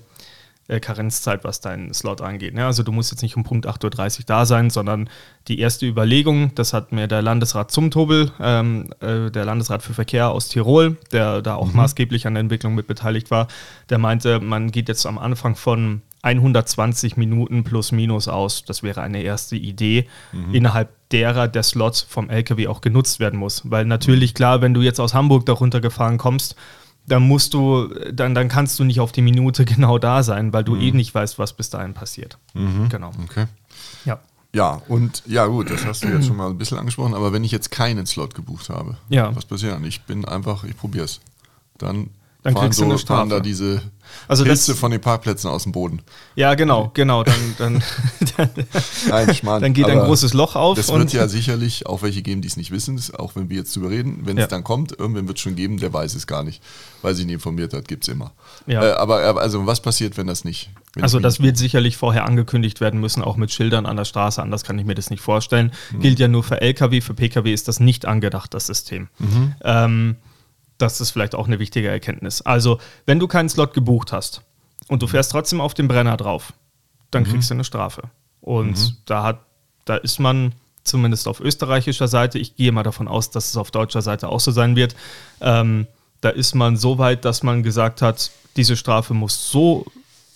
äh, 0.69 0.81
Karenzzeit, 0.81 1.45
was 1.45 1.61
deinen 1.61 1.95
Slot 1.95 2.21
angeht. 2.21 2.55
Ne? 2.55 2.67
Also 2.67 2.83
du 2.83 2.93
musst 2.93 3.11
jetzt 3.13 3.23
nicht 3.23 3.37
um 3.37 3.45
Punkt 3.45 3.67
8.30 3.67 4.21
Uhr 4.21 4.25
da 4.27 4.47
sein, 4.47 4.71
sondern 4.71 5.09
die 5.49 5.61
erste 5.61 5.87
Überlegung, 5.87 6.55
das 6.55 6.73
hat 6.73 6.93
mir 6.93 7.07
der 7.07 7.23
Landesrat 7.23 7.71
Zumtobel, 7.71 8.33
ähm, 8.41 8.91
äh, 9.01 9.31
der 9.31 9.45
Landesrat 9.45 9.83
für 9.83 9.95
Verkehr 9.95 10.31
aus 10.31 10.49
Tirol, 10.49 10.97
der 11.13 11.43
da 11.43 11.55
auch 11.55 11.69
mhm. 11.69 11.77
maßgeblich 11.77 12.27
an 12.27 12.35
der 12.35 12.41
Entwicklung 12.41 12.75
mit 12.75 12.87
beteiligt 12.87 13.31
war, 13.31 13.49
der 13.91 13.99
meinte, 13.99 14.41
man 14.41 14.71
geht 14.71 14.89
jetzt 14.89 15.07
am 15.07 15.19
Anfang 15.19 15.55
von 15.57 16.03
120 16.23 17.17
Minuten 17.17 17.63
plus 17.63 17.93
minus 17.93 18.27
aus. 18.27 18.65
Das 18.65 18.83
wäre 18.83 19.03
eine 19.03 19.23
erste 19.23 19.57
Idee, 19.57 20.09
mhm. 20.33 20.55
innerhalb 20.55 20.91
derer 21.11 21.47
der 21.47 21.63
Slot 21.63 22.05
vom 22.09 22.29
LKW 22.29 22.67
auch 22.67 22.81
genutzt 22.81 23.21
werden 23.21 23.39
muss. 23.39 23.63
Weil 23.71 23.85
natürlich, 23.85 24.35
klar, 24.35 24.61
wenn 24.61 24.75
du 24.75 24.83
jetzt 24.83 24.99
aus 24.99 25.15
Hamburg 25.15 25.47
darunter 25.47 25.81
gefahren 25.81 26.19
kommst, 26.19 26.57
dann 27.07 27.23
musst 27.23 27.55
du, 27.55 27.89
dann, 28.13 28.35
dann 28.35 28.49
kannst 28.49 28.79
du 28.79 28.85
nicht 28.85 29.01
auf 29.01 29.13
die 29.13 29.23
Minute 29.23 29.65
genau 29.65 29.99
da 29.99 30.23
sein, 30.23 30.53
weil 30.53 30.65
du 30.65 30.75
mhm. 30.75 30.81
eh 30.81 30.91
nicht 30.93 31.15
weißt, 31.15 31.39
was 31.39 31.53
bis 31.53 31.71
dahin 31.71 31.95
passiert. 31.95 32.39
Mhm. 32.55 32.89
Genau. 32.89 33.13
Okay. 33.25 33.47
Ja. 34.05 34.19
Ja, 34.55 34.81
und 34.89 35.23
ja 35.27 35.47
gut, 35.47 35.71
das 35.71 35.85
hast 35.85 36.03
du 36.03 36.09
jetzt 36.09 36.27
schon 36.27 36.37
mal 36.37 36.49
ein 36.49 36.57
bisschen 36.57 36.79
angesprochen, 36.79 37.13
aber 37.13 37.33
wenn 37.33 37.45
ich 37.45 37.53
jetzt 37.53 37.71
keinen 37.71 38.07
Slot 38.07 38.35
gebucht 38.35 38.71
habe, 38.71 38.97
ja. 39.11 39.35
was 39.37 39.45
passiert 39.45 39.75
dann? 39.75 39.85
Ich 39.85 40.03
bin 40.05 40.25
einfach, 40.25 40.65
ich 40.65 40.75
probiere 40.75 41.05
es. 41.05 41.21
Dann 41.77 42.09
dann 42.47 42.55
fahren 42.55 42.65
kriegst 42.67 42.79
so, 42.79 42.85
du 42.85 42.91
eine 42.91 42.99
Strafe. 42.99 43.29
da 43.29 43.41
diese 43.41 43.83
also 44.29 44.45
Pilze 44.45 44.75
von 44.75 44.91
den 44.91 45.01
Parkplätzen 45.01 45.49
aus 45.51 45.65
dem 45.65 45.73
Boden. 45.73 46.03
Ja, 46.35 46.55
genau, 46.55 46.91
genau. 46.95 47.23
Dann, 47.23 47.35
dann, 47.59 47.83
dann, 48.37 48.51
Nein, 49.09 49.35
Schmarrn, 49.35 49.63
dann 49.63 49.73
geht 49.73 49.87
ein 49.87 49.99
großes 49.99 50.35
Loch 50.35 50.57
auf. 50.57 50.79
Es 50.79 50.93
wird 50.93 51.13
ja 51.13 51.29
sicherlich 51.29 51.87
auch 51.87 52.03
welche 52.03 52.23
geben, 52.23 52.43
die 52.43 52.49
es 52.49 52.57
nicht 52.57 52.71
wissen, 52.71 53.01
auch 53.19 53.37
wenn 53.37 53.49
wir 53.49 53.59
jetzt 53.59 53.75
drüber 53.77 53.91
reden. 53.91 54.21
Wenn 54.25 54.37
ja. 54.37 54.45
es 54.45 54.49
dann 54.49 54.65
kommt, 54.65 54.99
irgendwann 54.99 55.29
wird 55.29 55.39
es 55.39 55.43
schon 55.43 55.55
geben, 55.55 55.79
der 55.79 55.93
weiß 55.93 56.15
es 56.15 56.27
gar 56.27 56.43
nicht, 56.43 56.63
weil 57.03 57.15
sich 57.15 57.27
nicht 57.27 57.35
informiert 57.35 57.73
hat, 57.73 57.89
gibt 57.89 58.05
es 58.05 58.09
immer. 58.09 58.33
Ja. 58.67 58.85
Äh, 58.85 58.93
aber 58.93 59.41
also 59.41 59.67
was 59.67 59.81
passiert, 59.81 60.17
wenn 60.17 60.27
das 60.27 60.45
nicht? 60.45 60.71
Wenn 60.95 61.03
also 61.03 61.21
das 61.21 61.41
wird 61.41 61.57
sicherlich 61.57 61.97
vorher 61.97 62.25
angekündigt 62.25 62.81
werden 62.81 63.01
müssen, 63.01 63.23
auch 63.23 63.37
mit 63.37 63.53
Schildern 63.53 63.87
an 63.87 63.97
der 63.97 64.05
Straße, 64.05 64.43
anders 64.43 64.65
kann 64.65 64.79
ich 64.79 64.87
mir 64.87 64.95
das 64.95 65.11
nicht 65.11 65.21
vorstellen. 65.21 65.73
Mhm. 65.93 66.01
Gilt 66.01 66.19
ja 66.19 66.29
nur 66.29 66.43
für 66.43 66.61
Lkw, 66.61 67.01
für 67.01 67.15
Pkw 67.15 67.53
ist 67.53 67.69
das 67.69 67.81
nicht 67.81 68.07
angedacht, 68.07 68.55
das 68.55 68.67
System. 68.67 69.09
Mhm. 69.19 69.55
Ähm, 69.63 70.17
das 70.79 71.01
ist 71.01 71.11
vielleicht 71.11 71.35
auch 71.35 71.47
eine 71.47 71.59
wichtige 71.59 71.89
Erkenntnis. 71.89 72.43
Also, 72.43 72.79
wenn 73.07 73.19
du 73.19 73.27
keinen 73.27 73.49
Slot 73.49 73.75
gebucht 73.75 74.13
hast 74.13 74.43
und 74.89 75.03
du 75.03 75.07
fährst 75.07 75.33
trotzdem 75.33 75.61
auf 75.61 75.75
den 75.75 75.89
Brenner 75.89 76.17
drauf, 76.17 76.53
dann 77.11 77.23
mhm. 77.23 77.29
kriegst 77.29 77.51
du 77.51 77.55
eine 77.55 77.65
Strafe. 77.65 78.03
Und 78.41 78.79
mhm. 78.79 78.97
da 79.07 79.23
hat, 79.23 79.41
da 79.85 79.97
ist 79.97 80.21
man 80.21 80.53
zumindest 80.85 81.27
auf 81.29 81.41
österreichischer 81.41 82.09
Seite, 82.09 82.39
ich 82.39 82.57
gehe 82.57 82.73
mal 82.73 82.83
davon 82.83 83.09
aus, 83.09 83.31
dass 83.31 83.49
es 83.49 83.57
auf 83.57 83.71
deutscher 83.71 84.03
Seite 84.03 84.29
auch 84.29 84.41
so 84.41 84.51
sein 84.51 84.77
wird, 84.77 84.95
ähm, 85.41 85.87
da 86.21 86.31
ist 86.31 86.55
man 86.55 86.77
so 86.77 86.99
weit, 86.99 87.25
dass 87.25 87.43
man 87.43 87.63
gesagt 87.63 88.03
hat, 88.03 88.31
diese 88.57 88.77
Strafe 88.77 89.15
muss 89.15 89.51
so 89.51 89.87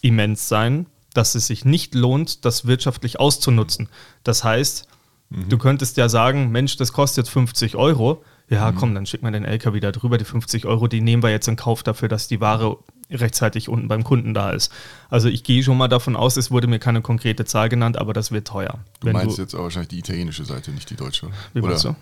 immens 0.02 0.48
sein, 0.48 0.86
dass 1.14 1.34
es 1.34 1.46
sich 1.46 1.64
nicht 1.64 1.94
lohnt, 1.94 2.44
das 2.44 2.66
wirtschaftlich 2.66 3.18
auszunutzen. 3.18 3.88
Das 4.22 4.44
heißt, 4.44 4.86
mhm. 5.30 5.48
du 5.48 5.58
könntest 5.58 5.96
ja 5.96 6.08
sagen, 6.08 6.50
Mensch, 6.50 6.76
das 6.76 6.92
kostet 6.92 7.28
50 7.28 7.76
Euro, 7.76 8.22
ja, 8.50 8.70
mhm. 8.70 8.74
komm, 8.76 8.94
dann 8.94 9.06
schickt 9.06 9.22
man 9.22 9.32
den 9.32 9.44
LKW 9.44 9.78
da 9.80 9.92
drüber, 9.92 10.18
die 10.18 10.24
50 10.24 10.66
Euro, 10.66 10.88
die 10.88 11.00
nehmen 11.00 11.22
wir 11.22 11.30
jetzt 11.30 11.46
in 11.48 11.56
Kauf 11.56 11.82
dafür, 11.82 12.08
dass 12.08 12.26
die 12.28 12.40
Ware 12.40 12.78
rechtzeitig 13.10 13.68
unten 13.68 13.88
beim 13.88 14.04
Kunden 14.04 14.34
da 14.34 14.50
ist. 14.50 14.72
Also 15.08 15.28
ich 15.28 15.44
gehe 15.44 15.62
schon 15.62 15.78
mal 15.78 15.88
davon 15.88 16.16
aus, 16.16 16.36
es 16.36 16.50
wurde 16.50 16.66
mir 16.66 16.78
keine 16.78 17.00
konkrete 17.00 17.44
Zahl 17.44 17.68
genannt, 17.68 17.96
aber 17.96 18.12
das 18.12 18.32
wird 18.32 18.48
teuer. 18.48 18.80
Du 19.00 19.10
meinst 19.10 19.38
du, 19.38 19.42
jetzt 19.42 19.54
aber 19.54 19.64
wahrscheinlich 19.64 19.88
die 19.88 19.98
italienische 20.00 20.44
Seite, 20.44 20.72
nicht 20.72 20.90
die 20.90 20.96
deutsche. 20.96 21.28
Wie 21.54 21.60
meinst 21.60 21.84
du? 21.84 21.94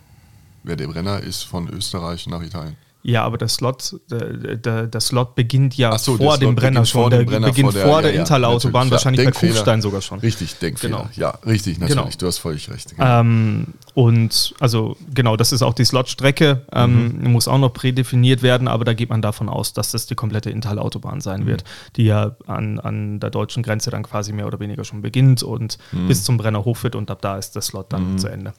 Wer 0.65 0.77
der 0.77 0.89
Brenner 0.89 1.21
ist 1.21 1.43
von 1.43 1.69
Österreich 1.69 2.27
nach 2.27 2.43
Italien. 2.43 2.77
Ja, 3.03 3.25
aber 3.25 3.39
der 3.39 3.49
Slot, 3.49 3.97
der, 4.11 4.57
der, 4.57 4.87
der 4.87 5.01
Slot 5.01 5.35
beginnt 5.37 5.77
ja 5.77 5.97
so, 5.97 6.17
vor 6.17 6.37
dem 6.37 6.55
Brenner 6.57 6.85
schon. 6.85 7.11
Der 7.11 7.23
Brenner 7.23 7.49
beginnt 7.49 7.73
vor 7.73 7.81
der, 7.81 7.87
vor 7.87 8.03
der 8.03 8.13
ja, 8.13 8.21
Intalautobahn, 8.21 8.91
wahrscheinlich 8.91 9.25
bei 9.25 9.31
Kufstein 9.31 9.81
sogar 9.81 10.03
schon. 10.03 10.19
Richtig, 10.19 10.59
Denkfehler. 10.59 10.99
Genau. 10.99 11.11
Ja, 11.15 11.31
richtig, 11.47 11.79
natürlich. 11.79 11.97
Genau. 11.97 12.19
Du 12.19 12.27
hast 12.27 12.39
völlig 12.39 12.69
recht. 12.71 12.97
Genau. 12.97 13.21
Ähm, 13.21 13.67
und 13.95 14.55
also 14.61 14.97
genau, 15.15 15.37
das 15.37 15.53
ist 15.53 15.63
auch 15.63 15.75
die 15.75 15.85
Slotstrecke, 15.85 16.63
ähm, 16.73 17.19
mhm. 17.19 17.33
muss 17.33 17.49
auch 17.49 17.59
noch 17.59 17.73
prädefiniert 17.73 18.43
werden, 18.43 18.69
aber 18.69 18.85
da 18.85 18.95
geht 18.95 19.11
man 19.11 19.23
davon 19.23 19.49
aus, 19.49 19.73
dass 19.73 19.93
das 19.93 20.07
die 20.07 20.15
komplette 20.15 20.51
Intalautobahn 20.51 21.21
sein 21.21 21.43
mhm. 21.43 21.47
wird, 21.47 21.65
die 21.97 22.05
ja 22.05 22.37
an, 22.47 22.79
an 22.81 23.21
der 23.21 23.31
deutschen 23.31 23.63
Grenze 23.63 23.91
dann 23.91 24.03
quasi 24.03 24.33
mehr 24.33 24.47
oder 24.47 24.61
weniger 24.61 24.85
schon 24.85 25.03
beginnt 25.03 25.43
und 25.43 25.79
mhm. 25.93 26.09
bis 26.09 26.25
zum 26.25 26.37
Brenner 26.37 26.65
hochführt 26.65 26.95
und 26.95 27.11
ab 27.11 27.23
da 27.23 27.39
ist 27.39 27.55
der 27.55 27.63
Slot 27.63 27.93
dann 27.93 28.13
mhm. 28.13 28.19
zu 28.19 28.29
Ende. 28.29 28.53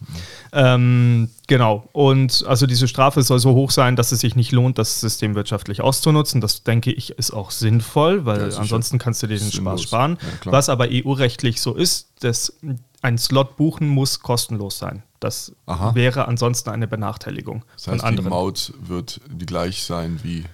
Ähm, 0.54 1.30
genau, 1.48 1.88
und 1.92 2.46
also 2.48 2.66
diese 2.66 2.88
Strafe 2.88 3.22
soll 3.22 3.40
so 3.40 3.54
hoch 3.54 3.72
sein, 3.72 3.96
dass 3.96 4.12
es 4.12 4.20
sich 4.20 4.29
nicht 4.36 4.52
lohnt, 4.52 4.78
das 4.78 5.00
System 5.00 5.36
wirtschaftlich 5.36 5.82
auszunutzen. 5.82 6.42
Das 6.42 6.64
denke 6.64 6.92
ich 6.92 7.12
ist 7.12 7.32
auch 7.32 7.52
sinnvoll, 7.52 8.26
weil 8.26 8.52
ja, 8.52 8.58
ansonsten 8.58 8.98
kannst 8.98 9.24
du 9.24 9.28
dir 9.28 9.38
den 9.38 9.52
Spaß 9.52 9.84
sparen. 9.84 10.18
Ja, 10.46 10.52
Was 10.52 10.70
aber 10.70 10.88
EU-rechtlich 10.92 11.62
so 11.62 11.76
ist, 11.76 12.10
dass 12.22 12.58
ein 13.02 13.18
Slot 13.18 13.58
buchen 13.58 13.88
muss 13.88 14.20
kostenlos 14.20 14.78
sein. 14.78 15.04
Das 15.20 15.54
Aha. 15.66 15.96
wäre 15.96 16.28
ansonsten 16.28 16.70
eine 16.70 16.88
Benachteiligung 16.88 17.64
das 17.76 17.88
heißt, 17.88 18.00
von 18.00 18.08
anderen. 18.08 18.26
Die 18.26 18.30
Maut 18.30 18.74
wird 18.80 19.22
die 19.30 19.46
gleich 19.46 19.84
sein 19.84 20.20
wie 20.24 20.46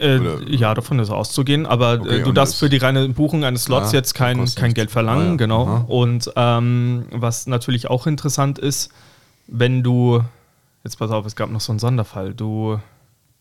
äh, 0.00 0.18
ja, 0.50 0.72
davon 0.74 0.98
ist 0.98 1.10
auszugehen, 1.10 1.66
aber 1.66 2.00
okay, 2.00 2.20
äh, 2.20 2.22
du 2.22 2.32
darfst 2.32 2.58
für 2.58 2.70
die 2.70 2.78
reine 2.78 3.08
Buchung 3.10 3.44
eines 3.44 3.64
Slots 3.64 3.92
ja, 3.92 3.98
jetzt 3.98 4.14
kein, 4.14 4.44
kein 4.54 4.72
Geld 4.72 4.90
verlangen, 4.90 5.26
ah, 5.26 5.30
ja. 5.30 5.36
genau. 5.36 5.66
Aha. 5.66 5.84
Und 5.88 6.32
ähm, 6.36 7.06
was 7.10 7.46
natürlich 7.46 7.90
auch 7.90 8.06
interessant 8.06 8.58
ist, 8.58 8.90
wenn 9.46 9.82
du, 9.82 10.22
jetzt 10.84 10.98
pass 10.98 11.10
auf, 11.10 11.26
es 11.26 11.36
gab 11.36 11.50
noch 11.50 11.60
so 11.60 11.72
einen 11.72 11.78
Sonderfall, 11.78 12.34
du 12.34 12.78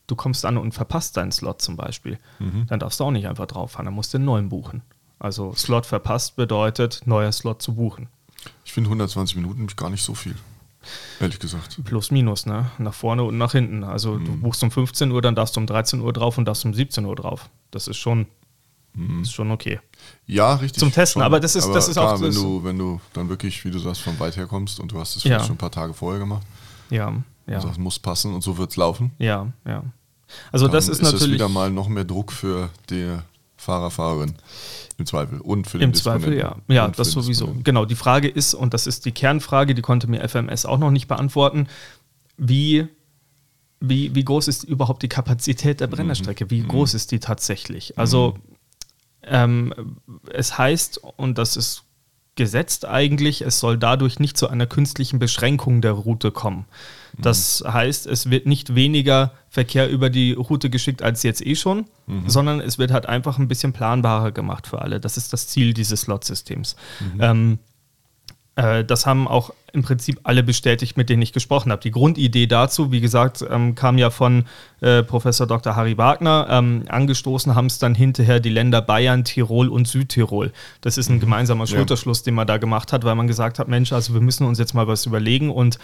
du 0.08 0.16
kommst 0.16 0.46
an 0.46 0.58
und 0.58 0.74
verpasst 0.74 1.18
deinen 1.18 1.32
Slot 1.32 1.62
zum 1.62 1.78
Beispiel, 1.78 2.20
mhm. 2.40 2.66
dann 2.68 2.80
darfst 2.80 3.00
du 3.00 3.06
auch 3.06 3.12
nicht 3.12 3.28
einfach 3.28 3.48
drauf 3.48 3.72
fahren, 3.72 3.86
dann 3.86 3.94
musst 3.94 4.14
du 4.14 4.18
einen 4.18 4.26
neuen 4.26 4.50
buchen. 4.50 4.82
Also 5.20 5.54
Slot 5.54 5.86
verpasst 5.86 6.36
bedeutet, 6.36 7.02
neuer 7.06 7.32
Slot 7.32 7.62
zu 7.62 7.76
buchen. 7.76 8.10
Ich 8.66 8.74
finde 8.74 8.90
120 8.90 9.38
Minuten 9.38 9.68
gar 9.78 9.90
nicht 9.90 10.04
so 10.04 10.14
viel. 10.14 10.36
Ehrlich 11.22 11.40
gesagt. 11.40 11.80
Plus, 11.86 12.12
minus, 12.12 12.46
ne? 12.46 12.70
Nach 12.78 12.94
vorne 12.94 13.24
und 13.24 13.38
nach 13.38 13.54
hinten. 13.54 13.86
Also 13.86 14.16
mhm. 14.16 14.26
du 14.26 14.38
buchst 14.38 14.62
um 14.64 14.72
15 14.72 15.12
Uhr, 15.12 15.22
dann 15.22 15.34
darfst 15.34 15.56
du 15.56 15.62
um 15.62 15.68
13 15.68 16.02
Uhr 16.02 16.12
drauf 16.12 16.38
und 16.38 16.44
darfst 16.46 16.66
um 16.66 16.74
17 16.74 17.06
Uhr 17.06 17.16
drauf. 17.16 17.50
Das 17.72 17.88
ist 17.88 17.96
schon, 17.96 18.28
mhm. 18.94 19.22
ist 19.22 19.32
schon 19.32 19.50
okay. 19.52 19.80
Ja, 20.26 20.56
richtig. 20.56 20.80
Zum 20.80 20.92
Testen, 20.92 21.22
schon. 21.22 21.26
aber 21.26 21.40
das 21.40 21.56
ist, 21.56 21.66
aber 21.66 21.74
das 21.76 21.88
ist 21.88 21.94
klar, 21.94 22.16
auch. 22.16 22.22
Wenn 22.22 22.34
du, 22.34 22.64
wenn 22.66 22.78
du 22.78 23.00
dann 23.14 23.30
wirklich, 23.30 23.64
wie 23.64 23.72
du 23.72 23.80
sagst, 23.80 24.02
von 24.02 24.20
weit 24.20 24.36
her 24.36 24.48
kommst 24.48 24.82
und 24.82 24.92
du 24.92 25.00
hast 25.00 25.16
es 25.16 25.24
Ja. 25.24 25.30
vielleicht 25.30 25.46
schon 25.46 25.56
ein 25.56 25.60
paar 25.60 25.72
Tage 25.72 25.94
vorher 25.94 26.20
gemacht, 26.20 26.46
ja, 26.90 27.14
ja. 27.48 27.56
also 27.56 27.68
das 27.68 27.78
muss 27.78 28.00
passen 28.00 28.34
und 28.34 28.42
so 28.42 28.58
wird 28.58 28.72
es 28.72 28.78
laufen. 28.78 29.12
Ja, 29.20 29.52
ja. 29.66 29.84
Also 30.52 30.68
das 30.68 30.86
dann 30.86 30.94
ist, 30.94 31.02
es 31.02 31.12
natürlich 31.12 31.36
wieder 31.36 31.50
mal 31.50 31.70
noch 31.70 31.88
mehr 31.88 32.06
Druck 32.06 32.32
für 32.32 32.70
die 32.90 33.18
Fahrer, 33.58 33.92
Fahrerin. 33.92 34.36
Im 34.98 35.06
Zweifel. 35.06 35.40
Und 35.42 35.68
für 35.68 35.80
den 35.80 35.90
im 35.90 35.94
Zweifel, 35.94 36.38
ja. 36.38 36.58
Ja, 36.68 36.88
das 36.90 37.12
sowieso. 37.12 37.56
Genau, 37.64 37.86
die 37.86 37.96
Frage 37.96 38.28
ist, 38.28 38.54
und 38.54 38.74
das 38.74 38.88
ist 38.88 39.06
die 39.06 39.12
Kernfrage, 39.12 39.74
die 39.74 39.82
konnte 39.82 40.08
mir 40.08 40.28
FMS 40.28 40.66
auch 40.66 40.78
noch 40.78 40.92
nicht 40.92 41.08
beantworten, 41.08 41.68
wie, 42.38 42.88
wie, 43.80 44.14
wie 44.14 44.24
groß 44.24 44.48
ist 44.48 44.64
überhaupt 44.64 45.02
die 45.04 45.10
Kapazität 45.10 45.80
der 45.80 45.88
Brennerstrecke? 45.88 46.50
Wie 46.50 46.62
groß 46.62 46.94
ist 46.94 47.12
die 47.12 47.20
tatsächlich? 47.20 47.98
Also 47.98 48.36
ähm, 49.24 49.98
es 50.32 50.58
heißt, 50.58 51.00
und 51.16 51.38
das 51.38 51.56
ist 51.56 51.84
gesetzt 52.36 52.86
eigentlich, 52.86 53.42
es 53.42 53.60
soll 53.60 53.78
dadurch 53.78 54.20
nicht 54.20 54.38
zu 54.38 54.50
einer 54.50 54.66
künstlichen 54.66 55.20
Beschränkung 55.20 55.82
der 55.82 55.92
Route 55.92 56.32
kommen. 56.32 56.66
Das 57.18 57.63
heißt, 57.66 58.08
es 58.08 58.32
wird 58.32 58.48
nicht 58.48 58.74
weniger 58.74 59.34
Verkehr 59.50 59.88
über 59.90 60.10
die 60.10 60.34
Route 60.34 60.72
geschickt 60.72 61.04
als 61.04 61.22
jetzt 61.22 61.46
eh 61.46 61.56
schon, 61.56 61.86
sondern 62.25 62.60
es 62.60 62.80
wird 62.80 62.92
halt 62.92 63.06
einfach 63.06 63.38
ein 63.38 63.48
bisschen 63.48 63.72
planbarer 63.72 64.32
gemacht 64.32 64.66
für 64.66 64.82
alle. 64.82 65.00
Das 65.00 65.16
ist 65.16 65.32
das 65.32 65.48
Ziel 65.48 65.75
dieses 65.75 66.02
Slot-Systems. 66.02 66.75
Ähm, 67.20 67.60
äh, 68.56 68.84
das 68.84 69.06
haben 69.06 69.28
auch 69.28 69.52
im 69.72 69.82
Prinzip 69.82 70.20
alle 70.24 70.44
bestätigt, 70.44 70.98
mit 70.98 71.10
denen 71.10 71.24
ich 71.24 71.34
gesprochen 71.34 71.72
habe. 71.72 71.82
Die 71.82 71.90
Grundidee 71.90 72.46
dazu, 72.46 72.92
wie 72.92 73.02
gesagt, 73.02 73.44
ähm, 73.50 73.74
kam 73.74 73.98
ja 73.98 74.12
von 74.12 74.46
äh, 74.82 75.02
Professor 75.02 75.48
Dr. 75.48 75.76
Harry 75.76 75.98
Wagner. 75.98 76.48
Ähm, 76.50 76.84
angestoßen 76.88 77.56
haben 77.56 77.66
es 77.66 77.80
dann 77.80 77.96
hinterher 77.96 78.40
die 78.40 78.50
Länder 78.50 78.84
Bayern, 78.84 79.24
Tirol 79.24 79.70
und 79.70 79.88
Südtirol. 79.88 80.52
Das 80.82 81.00
ist 81.00 81.10
ein 81.10 81.20
gemeinsamer 81.20 81.66
Schulterschluss, 81.66 82.22
den 82.22 82.36
man 82.36 82.46
da 82.46 82.58
gemacht 82.58 82.94
hat, 82.94 83.04
weil 83.04 83.16
man 83.16 83.28
gesagt 83.28 83.58
hat, 83.58 83.68
Mensch, 83.68 83.92
also 83.92 84.14
wir 84.14 84.22
müssen 84.22 84.46
uns 84.46 84.60
jetzt 84.60 84.76
mal 84.76 84.88
was 84.88 85.08
überlegen 85.08 85.50
und 85.50 85.80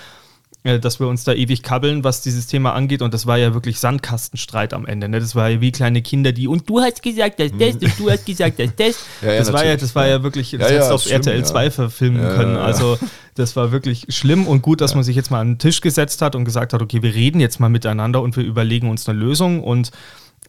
dass 0.64 1.00
wir 1.00 1.08
uns 1.08 1.24
da 1.24 1.34
ewig 1.34 1.64
kabbeln, 1.64 2.04
was 2.04 2.22
dieses 2.22 2.48
Thema 2.48 2.74
angeht. 2.74 3.02
Und 3.02 3.14
das 3.14 3.26
war 3.26 3.38
ja 3.38 3.54
wirklich 3.54 3.80
Sandkastenstreit 3.80 4.74
am 4.74 4.86
Ende. 4.86 5.08
Ne? 5.08 5.20
Das 5.20 5.34
war 5.36 5.50
ja 5.50 5.62
wie 5.62 5.72
kleine 5.72 6.02
Kinder, 6.02 6.32
die 6.34 6.48
und 6.48 6.70
du 6.70 6.82
hast 6.82 7.02
gesagt, 7.02 7.40
dass 7.40 7.52
das 7.58 7.76
und 7.76 8.00
du 8.00 8.10
hast 8.12 8.26
gesagt, 8.26 8.60
dass 8.60 8.76
das. 8.76 9.00
Ja, 9.22 9.32
ja, 9.34 9.40
das, 9.40 9.54
war 9.54 9.66
ja, 9.66 9.78
das 9.78 9.96
war 9.96 10.06
ja. 10.08 10.18
ja 10.18 10.24
wirklich, 10.24 10.52
das 10.52 10.60
Ja, 10.62 10.68
ja, 10.68 10.74
hättest 10.74 10.90
du 10.92 10.96
auf 10.96 11.02
schlimm, 11.04 11.16
RTL 11.16 11.38
ja. 11.40 11.44
2 11.46 11.72
verfilmen 11.72 12.22
Ja, 12.22 12.36
können. 12.36 12.54
ja, 12.56 12.60
ja. 12.60 12.66
Also 12.66 12.98
das 13.36 13.56
war 13.56 13.72
wirklich 13.72 14.06
schlimm 14.10 14.48
und 14.48 14.62
gut, 14.62 14.82
dass 14.82 14.96
man 14.96 15.04
sich 15.06 15.16
jetzt 15.16 15.32
mal 15.32 15.40
an 15.40 15.54
den 15.54 15.60
Tisch 15.60 15.80
gesetzt 15.80 16.22
hat 16.22 16.36
und 16.36 16.44
gesagt 16.44 16.74
hat, 16.74 16.82
okay, 16.82 17.02
wir 17.02 17.14
reden 17.16 17.40
jetzt 17.40 17.60
mal 17.62 17.70
miteinander 17.70 18.22
und 18.22 18.36
wir 18.36 18.44
überlegen 18.44 18.90
uns 18.90 19.08
eine 19.08 19.18
Lösung. 19.18 19.64
Und 19.64 19.92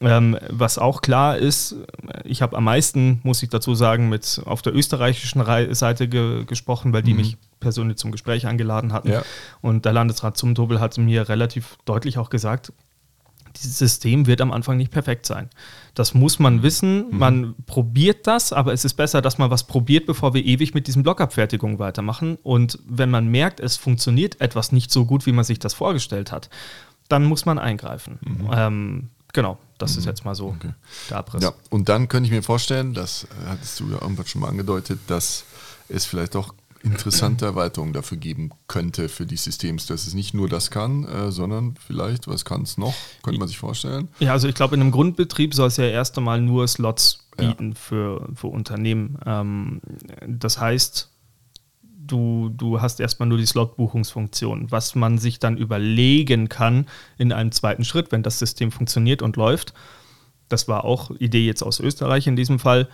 ähm, 0.00 0.37
was 0.49 0.79
auch 0.79 1.02
klar 1.02 1.37
ist, 1.37 1.76
ich 2.25 2.43
habe 2.43 2.57
am 2.57 2.64
meisten, 2.64 3.21
muss 3.23 3.43
ich 3.45 3.49
dazu 3.50 3.75
sagen, 3.76 4.09
mit 4.09 4.40
auf 4.45 4.62
der 4.62 4.75
österreichischen 4.75 5.40
Rei- 5.40 5.73
Seite 5.75 6.09
ge 6.09 6.45
gesprochen, 6.47 6.93
weil 6.93 7.02
die 7.02 7.14
mich 7.14 7.37
persönlich 7.61 7.99
zum 7.99 8.11
Gespräch 8.12 8.47
eingeladen 8.47 8.93
hatten. 8.93 9.11
Ja. 9.11 9.23
Und 9.61 9.85
der 9.85 9.93
Landesrat 9.93 10.37
Zumtobel 10.37 10.81
hat 10.81 10.99
mir 10.99 11.29
relativ 11.29 11.76
deutlich 11.85 12.19
auch 12.19 12.31
gesagt, 12.31 12.73
dieses 13.57 13.79
System 13.79 14.26
wird 14.26 14.40
am 14.40 14.52
Anfang 14.52 14.76
nicht 14.76 14.90
perfekt 14.90 15.26
sein. 15.26 15.50
Das 15.95 16.14
muss 16.14 16.38
man 16.38 16.62
wissen. 16.62 17.07
Man 17.11 17.55
probiert 17.67 18.26
das, 18.26 18.52
aber 18.52 18.73
es 18.73 18.85
ist 18.85 18.95
besser, 18.95 19.23
dass 19.23 19.38
man 19.38 19.50
was 19.50 19.64
probiert, 19.64 20.07
bevor 20.07 20.35
wir 20.35 20.45
ewig 20.45 20.73
mit 20.75 20.87
diesen 20.87 21.02
Blockabfertigungen 21.02 21.79
weitermachen. 21.79 22.38
Und 22.43 22.79
wenn 22.87 23.11
man 23.11 23.29
merkt, 23.29 23.61
es 23.61 23.76
funktioniert 23.76 24.40
etwas 24.40 24.73
nicht 24.73 24.90
so 24.90 25.05
gut, 25.05 25.26
wie 25.26 25.33
man 25.33 25.45
sich 25.45 25.59
das 25.59 25.75
vorgestellt 25.75 26.33
hat, 26.33 26.49
dann 27.09 27.25
muss 27.25 27.45
man 27.45 27.59
eingreifen. 27.59 28.21
Ähm, 28.52 29.11
genau, 29.33 29.59
das 29.79 29.97
ist 29.97 30.07
jetzt 30.07 30.25
mal 30.25 30.37
so 30.37 30.55
der 31.11 31.17
Abriss. 31.19 31.43
Ja, 31.43 31.52
und 31.71 31.88
dann 31.88 32.07
könnte 32.07 32.29
ich 32.29 32.33
mir 32.33 32.43
vorstellen, 32.43 32.95
das 32.95 33.26
hattest 33.47 33.81
du 33.81 33.90
ja 33.90 34.00
irgendwann 34.00 34.26
schon 34.26 34.43
mal 34.43 34.49
angedeutet, 34.49 35.00
dass 35.09 35.45
es 35.88 36.05
vielleicht 36.05 36.37
auch 36.37 36.55
interessante 36.82 37.44
Erweiterungen 37.44 37.92
dafür 37.92 38.16
geben 38.18 38.50
könnte 38.66 39.08
für 39.08 39.26
die 39.26 39.37
Systems, 39.37 39.87
dass 39.87 40.06
es 40.06 40.14
nicht 40.14 40.34
nur 40.34 40.49
das 40.49 40.70
kann, 40.70 41.04
äh, 41.04 41.30
sondern 41.30 41.75
vielleicht, 41.84 42.26
was 42.26 42.44
kann 42.44 42.62
es 42.62 42.78
noch? 42.78 42.94
Könnte 43.22 43.38
man 43.38 43.49
sich 43.49 43.58
vorstellen. 43.58 44.08
Ja, 44.18 44.32
also 44.32 44.49
ich 44.49 44.54
glaube, 44.54 44.75
in 44.75 44.80
einem 44.80 44.90
Grundbetrieb 44.90 45.54
soll 45.54 45.68
es 45.68 45.76
ja 45.76 45.84
erst 45.84 46.16
einmal 46.18 46.40
nur 46.40 46.66
Slots 46.68 47.26
Ja. 47.38 47.49
bieten 47.49 47.75
für, 47.75 48.28
für 48.34 48.46
Unternehmen. 48.49 49.18
Ähm, 49.26 49.80
das 50.26 50.58
heißt, 50.60 51.10
du, 51.82 52.50
du 52.50 52.80
hast 52.80 52.99
erstmal 53.00 53.28
nur 53.28 53.38
die 53.38 53.46
Slot-Buchungsfunktion. 53.46 54.70
Was 54.70 54.94
man 54.94 55.18
sich 55.18 55.38
dann 55.38 55.56
überlegen 55.56 56.49
kann 56.49 56.87
in 57.18 57.32
einem 57.32 57.52
zweiten 57.52 57.84
Schritt, 57.84 58.10
wenn 58.10 58.22
das 58.22 58.38
System 58.38 58.72
funktioniert 58.72 59.22
und 59.22 59.37
läuft, 59.37 59.75
das 60.49 60.66
war 60.66 60.84
auch 60.84 61.10
Idee 61.20 61.46
jetzt 61.46 61.62
aus 61.62 61.78
Österreich 61.78 62.26
in 62.26 62.34
diesem 62.37 62.58
Fall, 62.58 62.88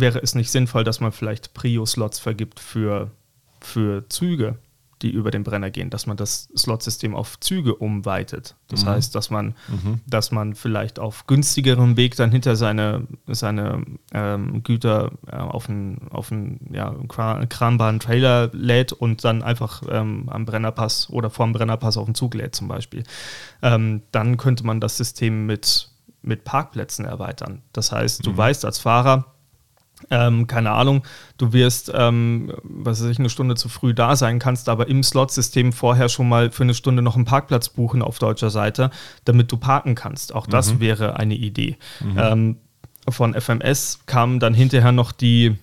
wäre 0.00 0.20
es 0.22 0.34
nicht 0.34 0.50
sinnvoll, 0.50 0.84
dass 0.84 1.00
man 1.00 1.12
vielleicht 1.12 1.54
Prio-Slots 1.54 2.18
vergibt 2.18 2.60
für, 2.60 3.10
für 3.60 4.08
Züge, 4.08 4.58
die 5.02 5.10
über 5.10 5.30
den 5.30 5.44
Brenner 5.44 5.70
gehen, 5.70 5.90
dass 5.90 6.06
man 6.06 6.16
das 6.16 6.48
Slotsystem 6.56 7.14
auf 7.14 7.38
Züge 7.38 7.74
umweitet. 7.74 8.54
Das 8.68 8.86
heißt, 8.86 9.14
dass 9.14 9.28
man, 9.28 9.54
dass 10.06 10.30
man 10.30 10.54
vielleicht 10.54 10.98
auf 10.98 11.26
günstigerem 11.26 11.98
Weg 11.98 12.16
dann 12.16 12.30
hinter 12.30 12.56
seine, 12.56 13.06
seine 13.26 13.84
ähm, 14.14 14.62
Güter 14.62 15.10
äh, 15.30 15.36
auf 15.36 15.68
einen, 15.68 16.08
auf 16.10 16.32
einen 16.32 16.70
ja, 16.72 16.92
kra- 17.08 17.46
kranbaren 17.46 18.00
Trailer 18.00 18.48
lädt 18.54 18.94
und 18.94 19.22
dann 19.22 19.42
einfach 19.42 19.82
ähm, 19.86 20.30
am 20.30 20.46
Brennerpass 20.46 21.10
oder 21.10 21.28
vorm 21.28 21.52
Brennerpass 21.52 21.98
auf 21.98 22.06
den 22.06 22.14
Zug 22.14 22.32
lädt 22.32 22.54
zum 22.54 22.66
Beispiel. 22.66 23.04
Ähm, 23.60 24.00
dann 24.12 24.38
könnte 24.38 24.64
man 24.64 24.80
das 24.80 24.96
System 24.96 25.44
mit, 25.44 25.90
mit 26.22 26.44
Parkplätzen 26.44 27.04
erweitern. 27.04 27.60
Das 27.74 27.92
heißt, 27.92 28.24
du 28.24 28.34
weißt 28.34 28.64
als 28.64 28.78
Fahrer, 28.78 29.35
ähm, 30.10 30.46
keine 30.46 30.72
Ahnung, 30.72 31.02
du 31.38 31.52
wirst, 31.52 31.90
ähm, 31.94 32.52
was 32.62 33.02
weiß 33.02 33.10
ich, 33.10 33.18
eine 33.18 33.30
Stunde 33.30 33.54
zu 33.54 33.68
früh 33.68 33.94
da 33.94 34.14
sein, 34.14 34.38
kannst 34.38 34.68
aber 34.68 34.88
im 34.88 35.02
Slot-System 35.02 35.72
vorher 35.72 36.08
schon 36.08 36.28
mal 36.28 36.50
für 36.50 36.64
eine 36.64 36.74
Stunde 36.74 37.02
noch 37.02 37.16
einen 37.16 37.24
Parkplatz 37.24 37.70
buchen 37.70 38.02
auf 38.02 38.18
deutscher 38.18 38.50
Seite, 38.50 38.90
damit 39.24 39.50
du 39.50 39.56
parken 39.56 39.94
kannst. 39.94 40.34
Auch 40.34 40.46
das 40.46 40.80
wäre 40.80 41.16
eine 41.16 41.34
Idee. 41.34 41.76
Ähm, 42.16 42.56
von 43.08 43.34
FMS 43.34 44.00
kam 44.06 44.40
dann 44.40 44.52
hinterher 44.52 44.92
noch 44.92 45.12
die, 45.12 45.56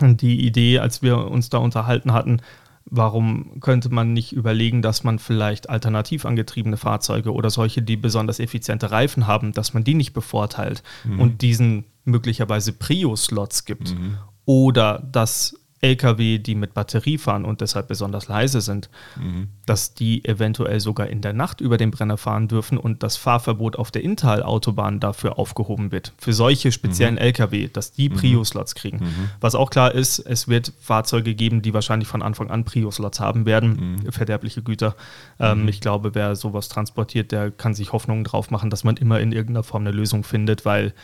die 0.00 0.46
Idee, 0.46 0.78
als 0.78 1.02
wir 1.02 1.18
uns 1.18 1.50
da 1.50 1.58
unterhalten 1.58 2.12
hatten, 2.12 2.40
warum 2.86 3.60
könnte 3.60 3.88
man 3.88 4.12
nicht 4.12 4.32
überlegen, 4.32 4.82
dass 4.82 5.04
man 5.04 5.18
vielleicht 5.18 5.70
alternativ 5.70 6.24
angetriebene 6.24 6.76
Fahrzeuge 6.76 7.32
oder 7.32 7.50
solche, 7.50 7.82
die 7.82 7.96
besonders 7.96 8.40
effiziente 8.40 8.90
Reifen 8.90 9.26
haben, 9.26 9.52
dass 9.52 9.74
man 9.74 9.84
die 9.84 9.94
nicht 9.94 10.12
bevorteilt 10.12 10.82
und 11.18 11.42
diesen 11.42 11.84
möglicherweise 12.04 12.72
Prio-Slots 12.72 13.64
gibt 13.64 13.94
oder 14.44 15.02
dass 15.10 15.54
Lkw, 15.82 16.38
die 16.38 16.54
mit 16.54 16.74
Batterie 16.74 17.18
fahren 17.18 17.44
und 17.44 17.60
deshalb 17.60 17.88
besonders 17.88 18.28
leise 18.28 18.60
sind, 18.60 18.88
dass 19.66 19.94
die 19.94 20.24
eventuell 20.24 20.78
sogar 20.78 21.08
in 21.08 21.22
der 21.22 21.32
Nacht 21.32 21.60
über 21.60 21.76
den 21.76 21.90
Brenner 21.90 22.16
fahren 22.16 22.46
dürfen 22.46 22.78
und 22.78 23.02
das 23.02 23.16
Fahrverbot 23.16 23.74
auf 23.74 23.90
der 23.90 24.04
Inntal-Autobahn 24.04 25.00
dafür 25.00 25.40
aufgehoben 25.40 25.90
wird. 25.90 26.12
Für 26.18 26.32
solche 26.32 26.70
speziellen 26.70 27.18
Lkw, 27.18 27.68
dass 27.72 27.90
die 27.90 28.08
Prio-Slots 28.08 28.76
kriegen. 28.76 29.00
Was 29.40 29.56
auch 29.56 29.70
klar 29.70 29.92
ist, 29.92 30.20
es 30.20 30.46
wird 30.46 30.72
Fahrzeuge 30.80 31.34
geben, 31.34 31.62
die 31.62 31.74
wahrscheinlich 31.74 32.08
von 32.08 32.22
Anfang 32.22 32.48
an 32.52 32.64
Prio-Slots 32.64 33.18
haben 33.18 33.44
werden, 33.44 34.06
verderbliche 34.10 34.62
Güter. 34.62 34.94
Ähm, 35.40 35.66
ich 35.66 35.80
glaube, 35.80 36.14
wer 36.14 36.36
sowas 36.36 36.68
transportiert, 36.68 37.32
der 37.32 37.50
kann 37.50 37.74
sich 37.74 37.92
Hoffnungen 37.92 38.22
drauf 38.22 38.52
machen, 38.52 38.70
dass 38.70 38.84
man 38.84 38.96
immer 38.98 39.18
in 39.18 39.32
irgendeiner 39.32 39.64
Form 39.64 39.82
eine 39.82 39.90
Lösung 39.90 40.22
findet, 40.22 40.64
weil 40.64 40.94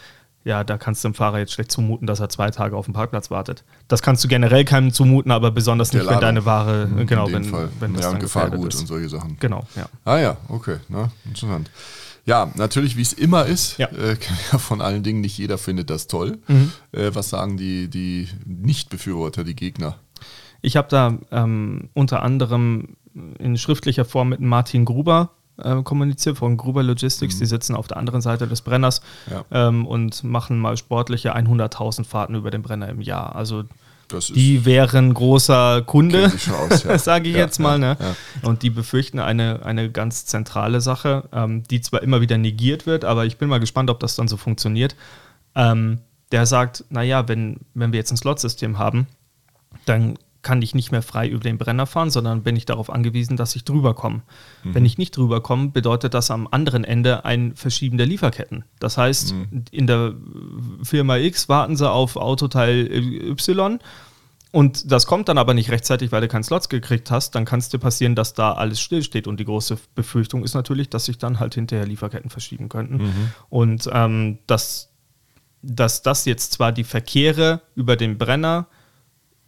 ja, 0.45 0.65
da 0.65 0.79
kannst 0.79 1.05
du 1.05 1.09
dem 1.09 1.15
Fahrer 1.15 1.39
jetzt 1.39 1.53
schlecht 1.53 1.71
zumuten, 1.73 2.07
dass 2.07 2.21
er 2.21 2.29
zwei 2.29 2.51
Tage 2.51 2.77
auf 2.77 2.87
dem 2.87 2.95
Parkplatz 2.95 3.31
wartet. 3.31 3.65
Das 3.89 4.03
kannst 4.03 4.25
du 4.25 4.29
generell 4.29 4.65
keinem 4.65 4.93
zumuten, 4.93 5.31
aber 5.33 5.51
besonders 5.51 5.91
Der 5.91 6.03
nicht, 6.03 6.11
wenn 6.11 6.21
deine 6.21 6.45
Ware, 6.45 6.89
In 6.97 7.07
genau, 7.07 7.27
dem 7.27 7.35
wenn, 7.35 7.45
Fall. 7.45 7.69
wenn 7.81 7.93
das 7.95 8.03
ja, 8.03 8.09
und 8.09 8.15
dann 8.15 8.21
Gefahrgut 8.23 8.73
ist. 8.75 8.81
und 8.81 8.87
solche 8.87 9.09
Sachen. 9.09 9.37
Genau, 9.41 9.65
ja. 9.77 9.87
Ah 10.05 10.19
ja, 10.19 10.37
okay, 10.49 10.77
na, 10.89 11.11
interessant. 11.27 11.71
Ja, 12.25 12.51
natürlich, 12.57 12.97
wie 12.97 13.03
es 13.03 13.15
immer 13.15 13.47
ist, 13.47 13.79
Ja. 13.79 13.89
äh, 13.89 14.17
von 14.59 14.81
allen 14.81 15.03
Dingen 15.03 15.21
nicht 15.23 15.37
jeder 15.39 15.59
findet 15.59 15.91
das 15.91 16.07
toll. 16.09 16.39
Mhm. 16.47 16.73
Äh, 16.93 17.11
was 17.15 17.31
sagen 17.31 17.57
die, 17.57 17.89
die 17.89 18.29
Nicht-Befürworter, 18.47 19.45
die 19.45 19.57
Gegner? 19.57 19.97
Ich 20.61 20.77
habe 20.77 20.89
da 20.91 21.19
ähm, 21.31 21.89
unter 21.95 22.23
anderem 22.23 22.97
in 23.39 23.57
schriftlicher 23.57 24.05
Form 24.05 24.29
mit 24.31 24.41
Martin 24.41 24.85
Gruber 24.85 25.31
äh, 25.63 25.83
kommuniziert 25.83 26.39
von 26.39 26.57
Gruber 26.57 26.83
Logistics. 26.83 27.39
Die 27.39 27.47
sitzen 27.47 27.75
auf 27.75 27.87
der 27.89 27.97
anderen 27.97 28.21
Seite 28.21 28.47
des 28.47 28.63
Brenners 28.63 29.01
Ja. 29.31 29.45
ähm, 29.69 29.87
und 29.87 30.25
machen 30.25 30.59
mal 30.59 30.77
sportliche 30.77 31.35
100.000 31.37 32.05
Fahrten 32.05 32.35
über 32.35 32.51
den 32.51 32.63
Brenner 32.63 32.89
im 32.89 33.01
Jahr. 33.01 33.35
Also 33.37 33.65
die 34.35 34.65
wären 34.65 35.13
großer 35.13 35.83
Kunde, 35.83 36.33
ja. 36.81 36.99
sage 36.99 37.29
ich 37.29 37.35
Ja, 37.35 37.41
jetzt 37.43 37.59
mal. 37.59 37.79
ne? 37.79 37.97
ja. 38.01 38.17
Und 38.49 38.63
die 38.63 38.71
befürchten 38.71 39.19
eine, 39.19 39.61
eine 39.67 39.91
ganz 39.91 40.25
zentrale 40.25 40.81
Sache, 40.81 41.25
ähm, 41.33 41.63
die 41.65 41.83
zwar 41.83 42.03
immer 42.03 42.23
wieder 42.23 42.39
negiert 42.39 42.87
wird, 42.87 43.05
aber 43.05 43.27
ich 43.27 43.37
bin 43.37 43.51
mal 43.51 43.61
gespannt, 43.61 43.91
ob 43.91 44.01
das 44.01 44.17
dann 44.17 44.27
so 44.27 44.39
funktioniert. 44.39 44.97
Ähm, 45.55 45.99
der 46.33 46.47
sagt, 46.47 46.85
naja, 46.89 47.29
wenn, 47.29 47.59
wenn 47.75 47.93
wir 47.93 47.99
jetzt 47.99 48.11
ein 48.11 48.17
Slot-System 48.17 48.79
haben, 48.79 49.07
dann 49.85 50.19
kann 50.49 50.63
ich 50.63 50.75
nicht 50.75 50.93
mehr 50.93 51.03
frei 51.03 51.29
über 51.29 51.43
den 51.43 51.59
Brenner 51.59 51.85
fahren, 51.85 52.09
sondern 52.09 52.43
bin 52.43 52.57
ich 52.57 52.65
darauf 52.65 52.89
angewiesen, 52.89 53.37
dass 53.37 53.55
ich 53.55 53.65
drüber 53.65 53.93
komme. 53.93 54.23
Mhm. 54.65 54.75
Wenn 54.75 54.87
ich 54.87 54.97
nicht 54.97 55.15
drüber 55.15 55.43
komme, 55.43 55.69
bedeutet 55.69 56.15
das 56.15 56.31
am 56.31 56.49
anderen 56.51 56.85
Ende 56.85 57.27
ein 57.27 57.55
Verschieben 57.55 57.99
der 57.99 58.07
Lieferketten. 58.07 58.65
Das 58.79 58.97
heißt, 58.97 59.35
mhm. 59.35 59.65
in 59.71 59.87
der 59.87 60.15
Firma 60.83 61.19
X 61.19 61.51
warten 61.51 61.77
sie 61.77 61.91
auf 61.91 62.17
Autoteil 62.17 62.87
Y 63.29 63.79
und 64.53 64.91
das 64.91 65.05
kommt 65.05 65.29
dann 65.29 65.37
aber 65.37 65.53
nicht 65.53 65.71
rechtzeitig, 65.71 66.13
weil 66.13 66.23
du 66.23 66.29
keinen 66.29 66.45
Slots 66.45 66.71
gekriegt 66.71 67.11
hast, 67.11 67.35
dann 67.35 67.45
kann 67.45 67.59
es 67.59 67.69
dir 67.69 67.79
passieren, 67.79 68.15
dass 68.15 68.33
da 68.33 68.55
alles 68.55 68.81
stillsteht. 68.81 69.27
Und 69.27 69.39
die 69.41 69.45
große 69.45 69.77
Befürchtung 69.95 70.45
ist 70.45 70.55
natürlich, 70.55 70.89
dass 70.89 71.05
sich 71.05 71.19
dann 71.19 71.41
halt 71.41 71.57
hinterher 71.57 71.87
Lieferketten 71.87 72.31
verschieben 72.31 72.71
könnten. 72.71 72.97
Mhm. 72.97 73.33
Und 73.51 73.91
ähm, 73.93 74.39
dass, 74.47 74.95
dass 75.61 76.01
das 76.01 76.25
jetzt 76.25 76.53
zwar 76.53 76.73
die 76.73 76.85
Verkehre 76.85 77.61
über 77.75 77.97
den 77.97 78.17
Brenner 78.17 78.67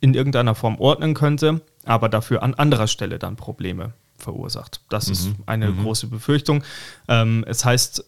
in 0.01 0.15
irgendeiner 0.15 0.55
Form 0.55 0.79
ordnen 0.79 1.15
könnte, 1.15 1.61
aber 1.85 2.09
dafür 2.09 2.43
an 2.43 2.55
anderer 2.55 2.87
Stelle 2.87 3.19
dann 3.19 3.37
Probleme 3.37 3.93
verursacht. 4.17 4.81
Das 4.89 5.07
mhm. 5.07 5.13
ist 5.13 5.31
eine 5.47 5.71
mhm. 5.71 5.83
große 5.83 6.07
Befürchtung. 6.07 6.63
Ähm, 7.09 7.45
es 7.47 7.65
heißt 7.65 8.05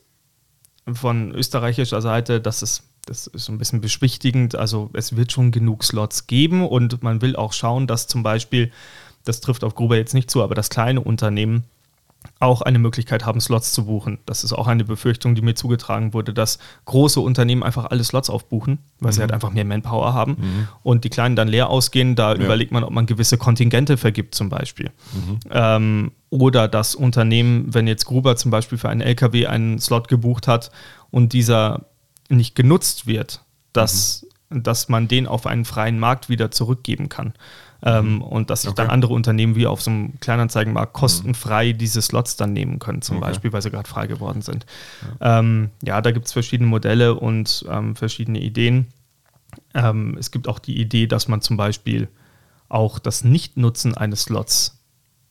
von 0.92 1.32
österreichischer 1.32 2.02
Seite, 2.02 2.40
dass 2.40 2.62
es 2.62 2.84
das 3.04 3.26
ist 3.26 3.46
so 3.46 3.52
ein 3.52 3.58
bisschen 3.58 3.80
beschwichtigend. 3.80 4.54
Also 4.54 4.90
es 4.92 5.16
wird 5.16 5.32
schon 5.32 5.50
genug 5.50 5.82
Slots 5.84 6.26
geben 6.26 6.66
und 6.66 7.02
man 7.02 7.20
will 7.20 7.34
auch 7.34 7.52
schauen, 7.52 7.86
dass 7.86 8.06
zum 8.06 8.22
Beispiel, 8.22 8.70
das 9.24 9.40
trifft 9.40 9.64
auf 9.64 9.74
Gruber 9.74 9.96
jetzt 9.96 10.14
nicht 10.14 10.30
zu, 10.30 10.42
aber 10.42 10.54
dass 10.54 10.70
kleine 10.70 11.00
Unternehmen 11.00 11.64
auch 12.38 12.62
eine 12.62 12.78
Möglichkeit 12.78 13.24
haben, 13.24 13.40
Slots 13.40 13.72
zu 13.72 13.86
buchen. 13.86 14.18
Das 14.26 14.44
ist 14.44 14.52
auch 14.52 14.66
eine 14.66 14.84
Befürchtung, 14.84 15.34
die 15.34 15.42
mir 15.42 15.54
zugetragen 15.54 16.12
wurde, 16.12 16.34
dass 16.34 16.58
große 16.86 17.20
Unternehmen 17.20 17.62
einfach 17.62 17.86
alle 17.86 18.02
Slots 18.02 18.30
aufbuchen, 18.30 18.78
weil 19.00 19.10
mhm. 19.10 19.14
sie 19.14 19.20
halt 19.20 19.32
einfach 19.32 19.52
mehr 19.52 19.64
Manpower 19.64 20.12
haben 20.12 20.32
mhm. 20.32 20.68
und 20.82 21.04
die 21.04 21.10
kleinen 21.10 21.36
dann 21.36 21.48
leer 21.48 21.68
ausgehen. 21.70 22.16
Da 22.16 22.34
ja. 22.34 22.42
überlegt 22.42 22.72
man, 22.72 22.84
ob 22.84 22.90
man 22.90 23.06
gewisse 23.06 23.38
Kontingente 23.38 23.96
vergibt 23.96 24.34
zum 24.34 24.48
Beispiel. 24.48 24.90
Mhm. 25.12 25.38
Ähm, 25.50 26.12
oder 26.30 26.66
das 26.66 26.94
Unternehmen, 26.94 27.72
wenn 27.72 27.86
jetzt 27.86 28.06
Gruber 28.06 28.36
zum 28.36 28.50
Beispiel 28.50 28.78
für 28.78 28.88
einen 28.88 29.02
LKW 29.02 29.46
einen 29.46 29.78
Slot 29.78 30.08
gebucht 30.08 30.48
hat 30.48 30.70
und 31.10 31.32
dieser 31.32 31.86
nicht 32.28 32.54
genutzt 32.54 33.06
wird, 33.06 33.44
dass, 33.72 34.26
mhm. 34.48 34.62
dass 34.62 34.88
man 34.88 35.08
den 35.08 35.26
auf 35.26 35.46
einen 35.46 35.64
freien 35.64 35.98
Markt 35.98 36.28
wieder 36.28 36.50
zurückgeben 36.50 37.08
kann. 37.08 37.34
Ähm, 37.84 38.16
mhm. 38.16 38.22
und 38.22 38.50
dass 38.50 38.62
sich 38.62 38.70
okay. 38.70 38.82
dann 38.82 38.90
andere 38.90 39.12
Unternehmen 39.12 39.56
wie 39.56 39.66
auf 39.66 39.82
so 39.82 39.90
einem 39.90 40.20
Kleinanzeigenmarkt 40.20 40.92
kostenfrei 40.92 41.72
mhm. 41.72 41.78
diese 41.78 42.00
Slots 42.00 42.36
dann 42.36 42.52
nehmen 42.52 42.78
können, 42.78 43.02
zum 43.02 43.16
okay. 43.16 43.26
Beispiel, 43.26 43.52
weil 43.52 43.60
sie 43.60 43.70
gerade 43.70 43.88
frei 43.88 44.06
geworden 44.06 44.40
sind. 44.40 44.66
Ja, 45.20 45.40
ähm, 45.40 45.70
ja 45.82 46.00
da 46.00 46.12
gibt 46.12 46.26
es 46.26 46.32
verschiedene 46.32 46.68
Modelle 46.68 47.16
und 47.16 47.64
ähm, 47.68 47.96
verschiedene 47.96 48.40
Ideen. 48.40 48.86
Ähm, 49.74 50.16
es 50.18 50.30
gibt 50.30 50.46
auch 50.46 50.60
die 50.60 50.80
Idee, 50.80 51.08
dass 51.08 51.26
man 51.26 51.40
zum 51.40 51.56
Beispiel 51.56 52.08
auch 52.68 53.00
das 53.00 53.24
Nichtnutzen 53.24 53.96
eines 53.96 54.22
Slots 54.22 54.78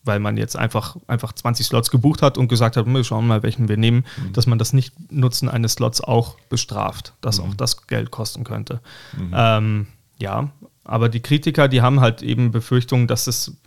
weil 0.03 0.19
man 0.19 0.37
jetzt 0.37 0.55
einfach, 0.55 0.97
einfach 1.07 1.33
20 1.33 1.65
Slots 1.65 1.91
gebucht 1.91 2.21
hat 2.21 2.37
und 2.37 2.47
gesagt 2.47 2.77
hat, 2.77 2.85
wir 2.85 3.03
schauen 3.03 3.27
mal, 3.27 3.43
welchen 3.43 3.67
wir 3.67 3.77
nehmen, 3.77 4.05
mhm. 4.17 4.33
dass 4.33 4.47
man 4.47 4.57
das 4.57 4.73
Nicht-Nutzen 4.73 5.49
eines 5.49 5.73
Slots 5.73 6.01
auch 6.01 6.37
bestraft, 6.49 7.13
dass 7.21 7.39
mhm. 7.39 7.49
auch 7.49 7.53
das 7.55 7.87
Geld 7.87 8.11
kosten 8.11 8.43
könnte. 8.43 8.81
Mhm. 9.15 9.31
Ähm, 9.33 9.87
ja, 10.21 10.51
aber 10.83 11.09
die 11.09 11.19
Kritiker, 11.19 11.67
die 11.67 11.81
haben 11.81 12.01
halt 12.01 12.21
eben 12.21 12.51
Befürchtungen, 12.51 13.07
dass 13.07 13.27
es, 13.27 13.57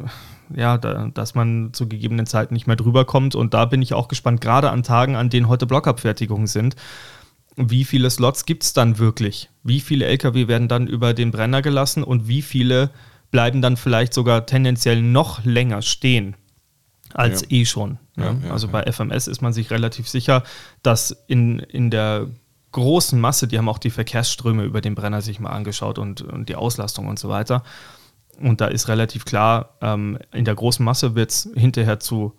ja, 0.54 0.78
da, 0.78 1.08
dass 1.12 1.34
man 1.34 1.72
zu 1.72 1.88
gegebenen 1.88 2.26
Zeiten 2.26 2.54
nicht 2.54 2.66
mehr 2.66 2.76
drüber 2.76 3.04
kommt. 3.04 3.34
Und 3.34 3.54
da 3.54 3.66
bin 3.66 3.82
ich 3.82 3.94
auch 3.94 4.08
gespannt, 4.08 4.40
gerade 4.40 4.70
an 4.70 4.82
Tagen, 4.82 5.16
an 5.16 5.30
denen 5.30 5.48
heute 5.48 5.66
Blockabfertigungen 5.66 6.46
sind. 6.46 6.76
Wie 7.56 7.84
viele 7.84 8.10
Slots 8.10 8.46
gibt 8.46 8.64
es 8.64 8.72
dann 8.72 8.98
wirklich? 8.98 9.48
Wie 9.62 9.80
viele 9.80 10.06
Lkw 10.06 10.48
werden 10.48 10.66
dann 10.66 10.88
über 10.88 11.14
den 11.14 11.30
Brenner 11.30 11.62
gelassen 11.62 12.02
und 12.02 12.26
wie 12.26 12.42
viele 12.42 12.90
bleiben 13.30 13.62
dann 13.62 13.76
vielleicht 13.76 14.12
sogar 14.12 14.46
tendenziell 14.46 15.00
noch 15.00 15.44
länger 15.44 15.82
stehen 15.82 16.36
als 17.12 17.42
ja. 17.42 17.46
eh 17.50 17.64
schon. 17.64 17.98
Ja, 18.16 18.36
ja, 18.44 18.50
also 18.50 18.68
bei 18.68 18.90
FMS 18.90 19.28
ist 19.28 19.40
man 19.40 19.52
sich 19.52 19.70
relativ 19.70 20.08
sicher, 20.08 20.42
dass 20.82 21.24
in, 21.26 21.58
in 21.58 21.90
der 21.90 22.28
großen 22.74 23.18
Masse, 23.18 23.48
die 23.48 23.56
haben 23.56 23.68
auch 23.68 23.78
die 23.78 23.90
Verkehrsströme 23.90 24.64
über 24.64 24.80
den 24.80 24.94
Brenner 24.94 25.22
sich 25.22 25.40
mal 25.40 25.50
angeschaut 25.50 25.98
und, 25.98 26.20
und 26.20 26.48
die 26.48 26.56
Auslastung 26.56 27.08
und 27.08 27.18
so 27.18 27.28
weiter. 27.28 27.62
Und 28.40 28.60
da 28.60 28.66
ist 28.66 28.88
relativ 28.88 29.24
klar, 29.24 29.70
ähm, 29.80 30.18
in 30.32 30.44
der 30.44 30.54
großen 30.54 30.84
Masse 30.84 31.14
wird 31.14 31.30
es 31.30 31.48
hinterher 31.54 32.00
zu, 32.00 32.34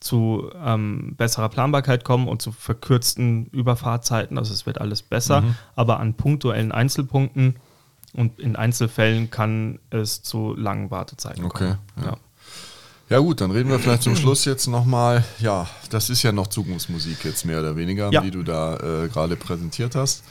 zu 0.00 0.50
ähm, 0.64 1.14
besserer 1.16 1.50
Planbarkeit 1.50 2.04
kommen 2.04 2.26
und 2.26 2.40
zu 2.42 2.52
verkürzten 2.52 3.46
Überfahrzeiten. 3.46 4.38
Also 4.38 4.54
es 4.54 4.66
wird 4.66 4.80
alles 4.80 5.02
besser. 5.02 5.42
Mhm. 5.42 5.54
Aber 5.76 6.00
an 6.00 6.14
punktuellen 6.14 6.72
Einzelpunkten 6.72 7.56
und 8.14 8.40
in 8.40 8.56
Einzelfällen 8.56 9.30
kann 9.30 9.78
es 9.90 10.22
zu 10.22 10.54
langen 10.56 10.90
Wartezeiten 10.90 11.44
okay, 11.44 11.58
kommen. 11.58 11.78
Ja. 11.98 12.04
ja. 12.04 12.16
Ja 13.08 13.18
gut, 13.20 13.40
dann 13.40 13.50
reden 13.50 13.70
wir 13.70 13.78
vielleicht 13.78 14.02
zum 14.02 14.16
Schluss 14.16 14.44
jetzt 14.44 14.66
nochmal, 14.66 15.24
ja, 15.38 15.68
das 15.90 16.10
ist 16.10 16.22
ja 16.22 16.32
noch 16.32 16.48
Zukunftsmusik 16.48 17.24
jetzt 17.24 17.44
mehr 17.44 17.60
oder 17.60 17.76
weniger, 17.76 18.10
ja. 18.12 18.20
die 18.20 18.30
du 18.30 18.42
da 18.42 19.04
äh, 19.04 19.08
gerade 19.08 19.36
präsentiert 19.36 19.94
hast. 19.94 20.24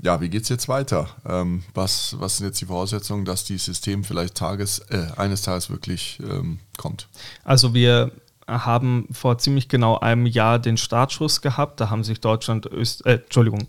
Ja, 0.00 0.20
wie 0.20 0.28
geht 0.28 0.44
es 0.44 0.48
jetzt 0.48 0.68
weiter? 0.68 1.08
Ähm, 1.28 1.64
was, 1.74 2.14
was 2.20 2.36
sind 2.36 2.46
jetzt 2.46 2.60
die 2.60 2.66
Voraussetzungen, 2.66 3.24
dass 3.24 3.44
dieses 3.44 3.64
System 3.64 4.04
vielleicht 4.04 4.36
Tages, 4.36 4.78
äh, 4.90 5.06
eines 5.16 5.42
Tages 5.42 5.70
wirklich 5.70 6.20
ähm, 6.22 6.60
kommt? 6.76 7.08
Also 7.44 7.74
wir 7.74 8.12
haben 8.46 9.08
vor 9.10 9.38
ziemlich 9.38 9.68
genau 9.68 9.98
einem 9.98 10.24
Jahr 10.24 10.58
den 10.58 10.76
Startschuss 10.76 11.42
gehabt. 11.42 11.80
Da 11.80 11.90
haben 11.90 12.04
sich 12.04 12.20
Deutschland, 12.20 12.66
Öst, 12.66 13.04
äh, 13.06 13.14
Entschuldigung, 13.14 13.66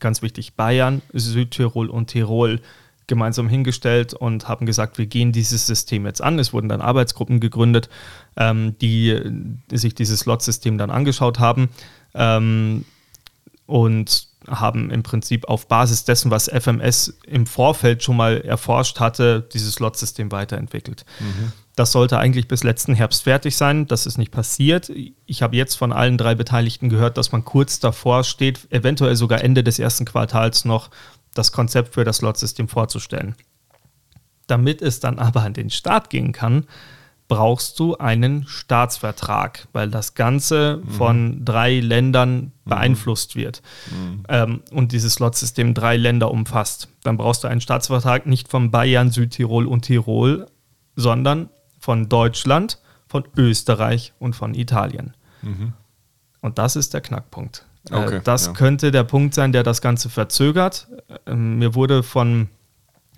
ganz 0.00 0.20
wichtig, 0.20 0.54
Bayern, 0.54 1.00
Südtirol 1.12 1.88
und 1.88 2.08
Tirol 2.08 2.60
gemeinsam 3.08 3.48
hingestellt 3.48 4.14
und 4.14 4.48
haben 4.48 4.66
gesagt, 4.66 4.98
wir 4.98 5.06
gehen 5.06 5.32
dieses 5.32 5.66
System 5.66 6.06
jetzt 6.06 6.22
an. 6.22 6.38
Es 6.38 6.52
wurden 6.52 6.68
dann 6.68 6.80
Arbeitsgruppen 6.80 7.40
gegründet, 7.40 7.88
ähm, 8.36 8.78
die, 8.78 9.18
die, 9.70 9.76
sich 9.76 9.94
dieses 9.94 10.20
Slot-System 10.20 10.78
dann 10.78 10.90
angeschaut 10.90 11.40
haben 11.40 11.70
ähm, 12.14 12.84
und 13.66 14.28
haben 14.46 14.90
im 14.90 15.02
Prinzip 15.02 15.48
auf 15.48 15.66
Basis 15.66 16.04
dessen, 16.04 16.30
was 16.30 16.48
FMS 16.48 17.18
im 17.26 17.46
Vorfeld 17.46 18.02
schon 18.02 18.16
mal 18.16 18.40
erforscht 18.40 19.00
hatte, 19.00 19.46
dieses 19.52 19.74
Slot-System 19.74 20.30
weiterentwickelt. 20.30 21.04
Mhm. 21.18 21.52
Das 21.74 21.92
sollte 21.92 22.18
eigentlich 22.18 22.48
bis 22.48 22.64
letzten 22.64 22.94
Herbst 22.94 23.22
fertig 23.22 23.56
sein. 23.56 23.86
Das 23.86 24.04
ist 24.06 24.18
nicht 24.18 24.32
passiert. 24.32 24.90
Ich 25.26 25.42
habe 25.42 25.56
jetzt 25.56 25.76
von 25.76 25.92
allen 25.92 26.18
drei 26.18 26.34
Beteiligten 26.34 26.88
gehört, 26.88 27.16
dass 27.16 27.30
man 27.30 27.44
kurz 27.44 27.78
davor 27.78 28.24
steht, 28.24 28.66
eventuell 28.70 29.14
sogar 29.14 29.44
Ende 29.44 29.62
des 29.62 29.78
ersten 29.78 30.04
Quartals 30.04 30.64
noch 30.64 30.90
das 31.38 31.52
Konzept 31.52 31.94
für 31.94 32.04
das 32.04 32.18
Slot-System 32.18 32.68
vorzustellen. 32.68 33.34
Damit 34.46 34.82
es 34.82 35.00
dann 35.00 35.18
aber 35.18 35.42
an 35.42 35.54
den 35.54 35.70
Start 35.70 36.10
gehen 36.10 36.32
kann, 36.32 36.66
brauchst 37.28 37.78
du 37.78 37.96
einen 37.98 38.46
Staatsvertrag, 38.46 39.68
weil 39.72 39.90
das 39.90 40.14
Ganze 40.14 40.82
mhm. 40.82 40.90
von 40.90 41.44
drei 41.44 41.78
Ländern 41.78 42.36
mhm. 42.36 42.52
beeinflusst 42.64 43.36
wird 43.36 43.62
mhm. 43.90 44.22
ähm, 44.28 44.62
und 44.72 44.92
dieses 44.92 45.14
Slot-System 45.14 45.74
drei 45.74 45.96
Länder 45.96 46.30
umfasst. 46.30 46.88
Dann 47.04 47.18
brauchst 47.18 47.44
du 47.44 47.48
einen 47.48 47.60
Staatsvertrag 47.60 48.26
nicht 48.26 48.48
von 48.48 48.70
Bayern, 48.70 49.10
Südtirol 49.10 49.66
und 49.66 49.82
Tirol, 49.82 50.46
sondern 50.96 51.50
von 51.78 52.08
Deutschland, 52.08 52.78
von 53.06 53.24
Österreich 53.36 54.14
und 54.18 54.34
von 54.34 54.54
Italien. 54.54 55.14
Mhm. 55.42 55.74
Und 56.40 56.58
das 56.58 56.76
ist 56.76 56.94
der 56.94 57.02
Knackpunkt. 57.02 57.66
Äh, 57.90 57.94
okay, 57.94 58.20
das 58.24 58.46
ja. 58.46 58.52
könnte 58.52 58.90
der 58.90 59.04
Punkt 59.04 59.34
sein, 59.34 59.52
der 59.52 59.62
das 59.62 59.80
Ganze 59.80 60.08
verzögert. 60.08 60.88
Ähm, 61.26 61.58
mir 61.58 61.74
wurde 61.74 62.02
von, 62.02 62.48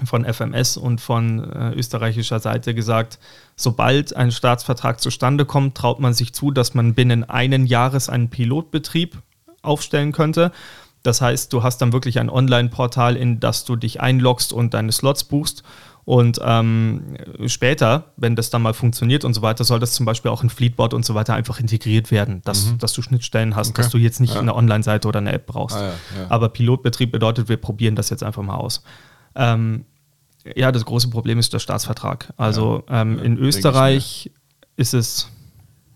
von 0.05 0.25
FMS 0.25 0.77
und 0.77 1.01
von 1.01 1.51
äh, 1.51 1.73
österreichischer 1.73 2.41
Seite 2.41 2.75
gesagt, 2.75 3.19
sobald 3.57 4.15
ein 4.17 4.33
Staatsvertrag 4.33 5.01
zustande 5.01 5.45
kommt, 5.45 5.77
traut 5.77 6.01
man 6.01 6.15
sich 6.15 6.33
zu, 6.33 6.51
dass 6.51 6.75
man 6.75 6.95
binnen 6.95 7.29
einen 7.29 7.67
Jahres 7.67 8.09
einen 8.09 8.31
Pilotbetrieb 8.31 9.19
aufstellen 9.63 10.13
könnte. 10.13 10.53
Das 11.03 11.23
heißt, 11.23 11.53
du 11.53 11.63
hast 11.63 11.79
dann 11.79 11.93
wirklich 11.93 12.19
ein 12.19 12.29
Online-Portal, 12.29 13.17
in 13.17 13.41
das 13.41 13.65
du 13.65 13.77
dich 13.77 14.01
einloggst 14.01 14.53
und 14.53 14.75
deine 14.75 14.93
Slots 14.93 15.25
buchst 15.25 15.63
und 16.11 16.41
ähm, 16.43 17.15
später, 17.47 18.07
wenn 18.17 18.35
das 18.35 18.51
dann 18.51 18.63
mal 18.63 18.75
funktioniert 18.75 19.25
und 19.25 19.33
so 19.33 19.43
weiter, 19.43 19.63
soll 19.63 19.79
das 19.79 19.93
zum 19.93 20.07
Beispiel 20.07 20.33
auch 20.33 20.43
in 20.43 20.51
Fleetboard 20.51 20.93
und 20.93 21.05
so 21.05 21.15
weiter 21.15 21.35
einfach 21.35 21.61
integriert 21.61 22.11
werden, 22.11 22.43
dass, 22.45 22.67
mhm. 22.67 22.79
dass 22.79 22.93
du 22.95 23.01
Schnittstellen 23.01 23.55
hast, 23.55 23.71
okay. 23.71 23.83
dass 23.83 23.93
du 23.93 23.99
jetzt 23.99 24.19
nicht 24.19 24.35
ja. 24.35 24.41
eine 24.41 24.57
Online-Seite 24.57 25.07
oder 25.07 25.21
eine 25.21 25.31
App 25.31 25.47
brauchst. 25.47 25.77
Ah, 25.77 25.83
ja, 25.83 25.87
ja. 25.87 26.27
Aber 26.29 26.49
Pilotbetrieb 26.49 27.13
bedeutet, 27.13 27.49
wir 27.49 27.59
probieren 27.59 27.95
das 27.95 28.11
jetzt 28.11 28.25
einfach 28.25 28.43
mal 28.43 28.57
aus. 28.57 28.83
Ähm, 29.37 29.85
ja, 30.57 30.73
das 30.73 30.85
große 30.85 31.11
Problem 31.11 31.39
ist 31.39 31.53
der 31.53 31.61
Staatsvertrag. 31.61 32.33
Also 32.37 32.83
ähm, 32.89 33.21
in 33.21 33.39
Österreich 33.39 34.33
ist 34.75 34.95
es 34.95 35.29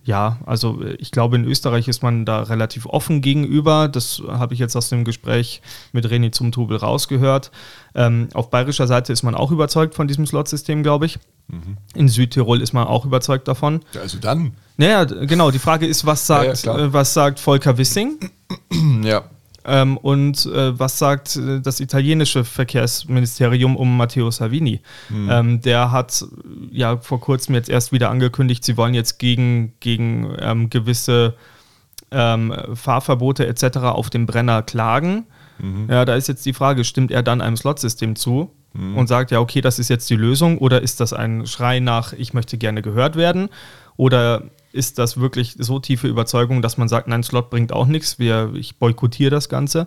ja, 0.04 0.38
also 0.44 0.82
äh, 0.82 0.94
ich 0.94 1.10
glaube, 1.10 1.36
in 1.36 1.44
Österreich 1.44 1.88
ist 1.88 2.02
man 2.02 2.24
da 2.24 2.42
relativ 2.42 2.86
offen 2.86 3.22
gegenüber. 3.22 3.88
Das 3.88 4.22
habe 4.28 4.54
ich 4.54 4.60
jetzt 4.60 4.76
aus 4.76 4.90
dem 4.90 5.04
Gespräch 5.04 5.62
mit 5.92 6.06
René 6.06 6.30
Zumtubel 6.30 6.76
rausgehört. 6.76 7.50
Ähm, 7.94 8.28
auf 8.34 8.50
bayerischer 8.50 8.86
Seite 8.86 9.12
ist 9.12 9.22
man 9.22 9.34
auch 9.34 9.50
überzeugt 9.50 9.94
von 9.94 10.06
diesem 10.06 10.26
Slot-System, 10.26 10.82
glaube 10.82 11.06
ich. 11.06 11.18
Mhm. 11.48 11.78
In 11.94 12.08
Südtirol 12.08 12.60
ist 12.60 12.72
man 12.72 12.86
auch 12.86 13.06
überzeugt 13.06 13.48
davon. 13.48 13.80
Ja, 13.92 14.02
also 14.02 14.18
dann. 14.18 14.52
Naja, 14.76 15.04
genau. 15.04 15.50
Die 15.50 15.58
Frage 15.58 15.86
ist, 15.86 16.04
was 16.04 16.26
sagt, 16.26 16.64
ja, 16.64 16.76
ja, 16.76 16.84
äh, 16.84 16.92
was 16.92 17.14
sagt 17.14 17.40
Volker 17.40 17.78
Wissing? 17.78 18.30
ja. 19.02 19.24
Ähm, 19.64 19.96
und 19.96 20.46
äh, 20.46 20.78
was 20.78 20.98
sagt 20.98 21.36
äh, 21.36 21.60
das 21.60 21.80
italienische 21.80 22.44
Verkehrsministerium 22.44 23.76
um 23.76 23.96
Matteo 23.96 24.30
Salvini? 24.30 24.80
Mhm. 25.08 25.30
Ähm, 25.30 25.60
der 25.60 25.90
hat 25.90 26.24
ja 26.70 26.98
vor 26.98 27.20
kurzem 27.20 27.54
jetzt 27.54 27.68
erst 27.68 27.92
wieder 27.92 28.10
angekündigt, 28.10 28.64
sie 28.64 28.76
wollen 28.76 28.94
jetzt 28.94 29.18
gegen, 29.18 29.72
gegen 29.80 30.34
ähm, 30.38 30.70
gewisse 30.70 31.34
ähm, 32.10 32.54
Fahrverbote 32.74 33.46
etc. 33.46 33.78
auf 33.78 34.10
dem 34.10 34.26
Brenner 34.26 34.62
klagen. 34.62 35.26
Mhm. 35.58 35.86
Ja, 35.88 36.04
da 36.04 36.14
ist 36.14 36.28
jetzt 36.28 36.44
die 36.44 36.52
Frage, 36.52 36.84
stimmt 36.84 37.10
er 37.10 37.22
dann 37.22 37.40
einem 37.40 37.56
Slotsystem 37.56 38.16
zu 38.16 38.50
mhm. 38.74 38.96
und 38.96 39.06
sagt, 39.06 39.30
ja, 39.30 39.40
okay, 39.40 39.60
das 39.60 39.78
ist 39.78 39.88
jetzt 39.88 40.08
die 40.10 40.16
Lösung 40.16 40.58
oder 40.58 40.82
ist 40.82 41.00
das 41.00 41.12
ein 41.12 41.46
Schrei 41.46 41.80
nach, 41.80 42.12
ich 42.12 42.34
möchte 42.34 42.58
gerne 42.58 42.82
gehört 42.82 43.16
werden? 43.16 43.48
Oder 43.96 44.42
ist 44.74 44.98
das 44.98 45.18
wirklich 45.18 45.54
so 45.58 45.78
tiefe 45.78 46.08
Überzeugung, 46.08 46.60
dass 46.60 46.76
man 46.76 46.88
sagt, 46.88 47.06
nein, 47.06 47.22
Slot 47.22 47.48
bringt 47.48 47.72
auch 47.72 47.86
nichts, 47.86 48.18
wir, 48.18 48.52
ich 48.54 48.76
boykottiere 48.76 49.30
das 49.30 49.48
Ganze? 49.48 49.86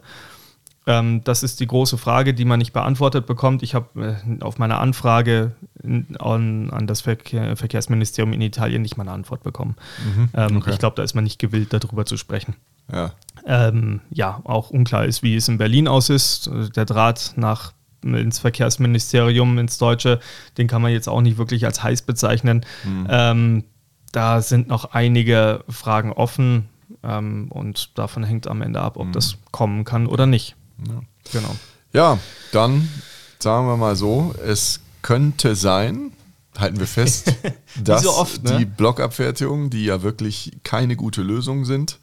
Ähm, 0.85 1.21
das 1.25 1.43
ist 1.43 1.59
die 1.59 1.67
große 1.67 1.97
Frage, 1.97 2.33
die 2.33 2.45
man 2.45 2.59
nicht 2.59 2.71
beantwortet 2.71 3.25
bekommt. 3.25 3.61
Ich 3.61 3.75
habe 3.75 4.17
äh, 4.25 4.41
auf 4.41 4.57
meine 4.57 4.77
Anfrage 4.77 5.51
an, 5.83 6.69
an 6.71 6.87
das 6.87 7.01
Verkehr, 7.01 7.57
Verkehrsministerium 7.57 8.31
in 8.31 8.41
Italien 8.41 8.81
nicht 8.81 8.95
mal 8.95 9.03
eine 9.03 9.11
Antwort 9.11 9.43
bekommen. 9.43 9.75
Mhm, 10.05 10.29
ähm, 10.33 10.57
okay. 10.57 10.71
Ich 10.71 10.79
glaube, 10.79 10.95
da 10.95 11.03
ist 11.03 11.13
man 11.13 11.25
nicht 11.25 11.39
gewillt, 11.39 11.73
darüber 11.73 12.05
zu 12.05 12.15
sprechen. 12.15 12.55
Ja. 12.89 13.11
Ähm, 13.45 13.99
ja, 14.09 14.39
auch 14.45 14.69
unklar 14.69 15.05
ist, 15.05 15.21
wie 15.21 15.35
es 15.35 15.49
in 15.49 15.57
Berlin 15.57 15.89
aus 15.89 16.09
ist. 16.09 16.49
Der 16.77 16.85
Draht 16.85 17.33
nach 17.35 17.73
ins 18.01 18.39
Verkehrsministerium, 18.39 19.57
ins 19.57 19.77
Deutsche, 19.77 20.21
den 20.57 20.67
kann 20.67 20.81
man 20.81 20.91
jetzt 20.93 21.09
auch 21.09 21.21
nicht 21.21 21.37
wirklich 21.37 21.65
als 21.65 21.83
heiß 21.83 22.03
bezeichnen. 22.03 22.65
Mhm. 22.85 23.07
Ähm, 23.09 23.63
da 24.11 24.41
sind 24.41 24.67
noch 24.67 24.93
einige 24.93 25.63
Fragen 25.69 26.11
offen 26.11 26.69
ähm, 27.03 27.47
und 27.49 27.97
davon 27.97 28.23
hängt 28.23 28.47
am 28.47 28.61
Ende 28.61 28.81
ab, 28.81 28.97
ob 28.97 29.07
mhm. 29.07 29.11
das 29.13 29.37
kommen 29.51 29.83
kann 29.83 30.07
oder 30.07 30.25
nicht. 30.25 30.55
Ja. 30.87 31.01
Genau. 31.31 31.55
Ja, 31.93 32.19
dann 32.51 32.87
sagen 33.39 33.67
wir 33.67 33.77
mal 33.77 33.95
so, 33.95 34.33
es 34.45 34.81
könnte 35.01 35.55
sein, 35.55 36.11
halten 36.57 36.79
wir 36.79 36.87
fest, 36.87 37.33
dass 37.83 38.03
so 38.03 38.11
oft, 38.11 38.43
ne? 38.43 38.57
die 38.59 38.65
Blockabfertigungen, 38.65 39.69
die 39.69 39.85
ja 39.85 40.03
wirklich 40.03 40.51
keine 40.63 40.95
gute 40.95 41.21
Lösung 41.21 41.65
sind, 41.65 41.99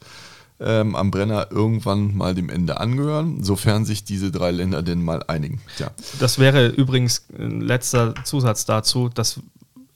ähm, 0.59 0.95
am 0.95 1.11
Brenner 1.11 1.51
irgendwann 1.51 2.15
mal 2.15 2.33
dem 2.33 2.49
Ende 2.49 2.79
angehören, 2.79 3.43
sofern 3.43 3.85
sich 3.85 4.05
diese 4.05 4.31
drei 4.31 4.51
Länder 4.51 4.83
denn 4.83 5.03
mal 5.03 5.23
einigen. 5.27 5.61
Tja. 5.77 5.91
Das 6.19 6.39
wäre 6.39 6.67
übrigens 6.67 7.25
ein 7.37 7.61
letzter 7.61 8.15
Zusatz 8.23 8.65
dazu, 8.65 9.09
dass 9.09 9.41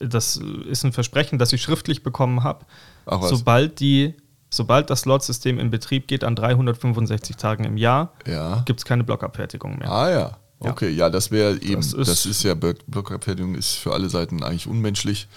das 0.00 0.36
ist 0.36 0.84
ein 0.84 0.92
Versprechen, 0.92 1.38
das 1.38 1.52
ich 1.52 1.62
schriftlich 1.62 2.02
bekommen 2.02 2.42
habe. 2.42 2.66
Sobald 3.06 3.80
die 3.80 4.14
Sobald 4.52 4.90
das 4.90 5.02
Slot-System 5.02 5.60
in 5.60 5.70
Betrieb 5.70 6.08
geht 6.08 6.24
an 6.24 6.34
365 6.34 7.36
Tagen 7.36 7.62
im 7.62 7.76
Jahr, 7.76 8.12
ja. 8.26 8.62
gibt 8.66 8.80
es 8.80 8.84
keine 8.84 9.04
Blockabfertigung 9.04 9.78
mehr. 9.78 9.88
Ah 9.88 10.10
ja. 10.10 10.38
Okay, 10.58 10.90
ja, 10.90 11.08
das 11.08 11.30
wäre 11.30 11.54
eben, 11.62 11.76
das 11.76 11.94
ist, 11.94 12.08
das 12.08 12.26
ist 12.26 12.42
ja, 12.42 12.54
Blockabfertigung 12.54 13.54
ist 13.54 13.76
für 13.76 13.94
alle 13.94 14.10
Seiten 14.10 14.42
eigentlich 14.42 14.66
unmenschlich. 14.66 15.28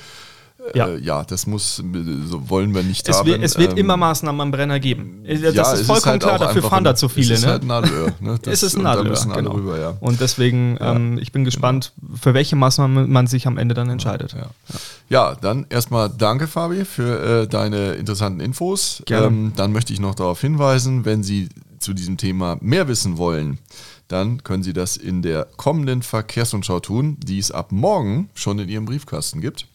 Ja. 0.74 0.88
Äh, 0.88 1.00
ja, 1.00 1.24
das 1.24 1.46
muss, 1.46 1.76
so 1.76 2.50
wollen 2.50 2.74
wir 2.74 2.84
nicht 2.84 3.08
es 3.08 3.18
haben. 3.18 3.28
Wird, 3.28 3.44
es 3.44 3.58
wird 3.58 3.74
ähm, 3.74 3.80
immer 3.80 3.98
Maßnahmen 3.98 4.40
am 4.40 4.52
Brenner 4.52 4.80
geben. 4.80 5.24
Das 5.28 5.54
ja, 5.54 5.74
ist 5.74 5.86
vollkommen 5.86 6.12
halt 6.12 6.22
klar, 6.22 6.40
dafür 6.40 6.64
fahren 6.64 6.84
da 6.84 6.96
zu 6.96 7.10
viele. 7.10 7.34
Es 7.34 7.40
ist 7.40 7.46
ne? 7.46 7.52
halt 7.52 7.64
Nadelöhr. 7.64 8.14
Ne? 8.20 8.40
Das, 8.42 8.54
es 8.54 8.64
ist 8.64 8.78
ein 8.78 8.84
Nadelöhr, 8.84 9.20
genau. 9.36 9.52
Rüber, 9.52 9.80
ja. 9.80 9.98
Und 10.00 10.22
deswegen, 10.22 10.78
ja, 10.80 10.96
ähm, 10.96 11.18
ich 11.18 11.32
bin 11.32 11.44
gespannt, 11.44 11.94
genau. 12.00 12.16
für 12.22 12.34
welche 12.34 12.56
Maßnahmen 12.56 13.12
man 13.12 13.28
sich 13.28 13.48
am 13.48 13.58
Ende 13.58 13.76
dann 13.76 13.90
entscheidet. 13.90 14.34
Ja, 14.34 14.50
ja. 15.10 15.36
dann 15.36 15.66
erstmal 15.70 16.10
danke, 16.10 16.48
Fabi, 16.48 16.86
für 16.86 17.42
äh, 17.44 17.48
deine 17.48 17.94
interessanten 17.94 18.40
Infos. 18.40 19.04
Ähm, 19.10 19.52
dann 19.56 19.74
möchte 19.74 19.92
ich 19.92 20.00
noch 20.00 20.16
darauf 20.16 20.40
hinweisen, 20.40 21.06
wenn 21.06 21.24
Sie 21.24 21.50
zu 21.80 21.94
diesem 21.94 22.18
Thema 22.18 22.58
mehr 22.62 22.88
wissen 22.88 23.18
wollen, 23.18 23.60
dann 24.08 24.44
können 24.44 24.64
Sie 24.64 24.74
das 24.74 24.98
in 24.98 25.22
der 25.22 25.48
kommenden 25.58 26.02
Verkehrsrundschau 26.02 26.80
tun, 26.80 27.18
die 27.20 27.40
es 27.40 27.52
ab 27.52 27.72
morgen 27.72 28.30
schon 28.34 28.60
in 28.60 28.70
Ihrem 28.70 28.86
Briefkasten 28.86 29.42
gibt. 29.42 29.68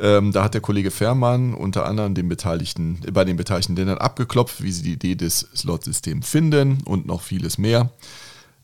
Ähm, 0.00 0.32
da 0.32 0.44
hat 0.44 0.54
der 0.54 0.62
Kollege 0.62 0.90
Fährmann 0.90 1.52
unter 1.52 1.84
anderem 1.84 2.14
den 2.14 2.28
Beteiligten, 2.28 3.00
bei 3.12 3.24
den 3.24 3.36
beteiligten 3.36 3.76
Ländern 3.76 3.98
abgeklopft, 3.98 4.62
wie 4.62 4.72
sie 4.72 4.82
die 4.82 4.92
Idee 4.92 5.14
des 5.14 5.48
Slot-Systems 5.54 6.26
finden 6.26 6.78
und 6.86 7.06
noch 7.06 7.20
vieles 7.20 7.58
mehr. 7.58 7.90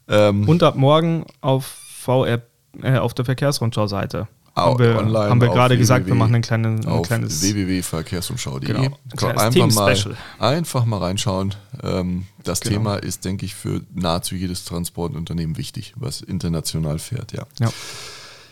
Ähm, 0.09 0.49
und 0.49 0.62
ab 0.62 0.77
morgen 0.77 1.27
auf 1.42 1.66
VR, 1.66 2.40
äh, 2.83 2.96
auf 2.96 3.12
der 3.12 3.25
Verkehrsrundschau-Seite. 3.27 4.29
Haben 4.55 4.79
wir, 4.79 4.96
online 4.96 5.29
haben 5.29 5.40
wir 5.42 5.49
gerade 5.49 5.77
gesagt, 5.77 6.07
wir 6.07 6.14
machen 6.14 6.35
ein, 6.35 6.40
kleine, 6.40 6.81
ein 6.87 7.03
kleines 7.03 7.42
www.verkehrsrundschau.de. 7.42 8.68
Genau, 8.72 8.96
ein 9.20 9.38
einfach, 9.38 9.75
mal, 9.75 10.16
einfach 10.38 10.85
mal 10.87 10.99
reinschauen. 10.99 11.55
Ähm, 11.83 12.25
das 12.42 12.61
genau. 12.61 12.77
Thema 12.77 12.96
ist, 12.96 13.27
denke 13.27 13.44
ich, 13.44 13.55
für 13.55 13.83
nahezu 13.94 14.35
jedes 14.35 14.64
Transportunternehmen 14.64 15.59
wichtig, 15.59 15.92
was 15.96 16.22
international 16.22 16.99
fährt. 16.99 17.33
Ja. 17.33 17.42
ja. 17.61 17.68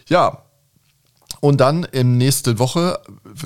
Ja, 0.06 0.42
und 1.44 1.60
dann 1.60 1.84
in 1.84 2.16
nächste 2.16 2.58
Woche, 2.58 2.98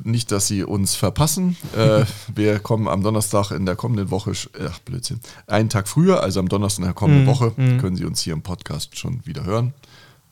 nicht, 0.04 0.30
dass 0.30 0.46
Sie 0.46 0.62
uns 0.62 0.94
verpassen, 0.94 1.56
äh, 1.76 2.04
wir 2.32 2.60
kommen 2.60 2.86
am 2.86 3.02
Donnerstag 3.02 3.50
in 3.50 3.66
der 3.66 3.74
kommenden 3.74 4.12
Woche, 4.12 4.34
ach 4.70 4.78
Blödsinn, 4.78 5.18
einen 5.48 5.68
Tag 5.68 5.88
früher, 5.88 6.22
also 6.22 6.38
am 6.38 6.48
Donnerstag 6.48 6.78
in 6.78 6.84
der 6.84 6.94
kommenden 6.94 7.24
mm, 7.24 7.28
Woche, 7.28 7.52
mm. 7.56 7.78
können 7.78 7.96
Sie 7.96 8.04
uns 8.04 8.20
hier 8.20 8.34
im 8.34 8.42
Podcast 8.42 8.96
schon 8.96 9.26
wieder 9.26 9.44
hören. 9.44 9.74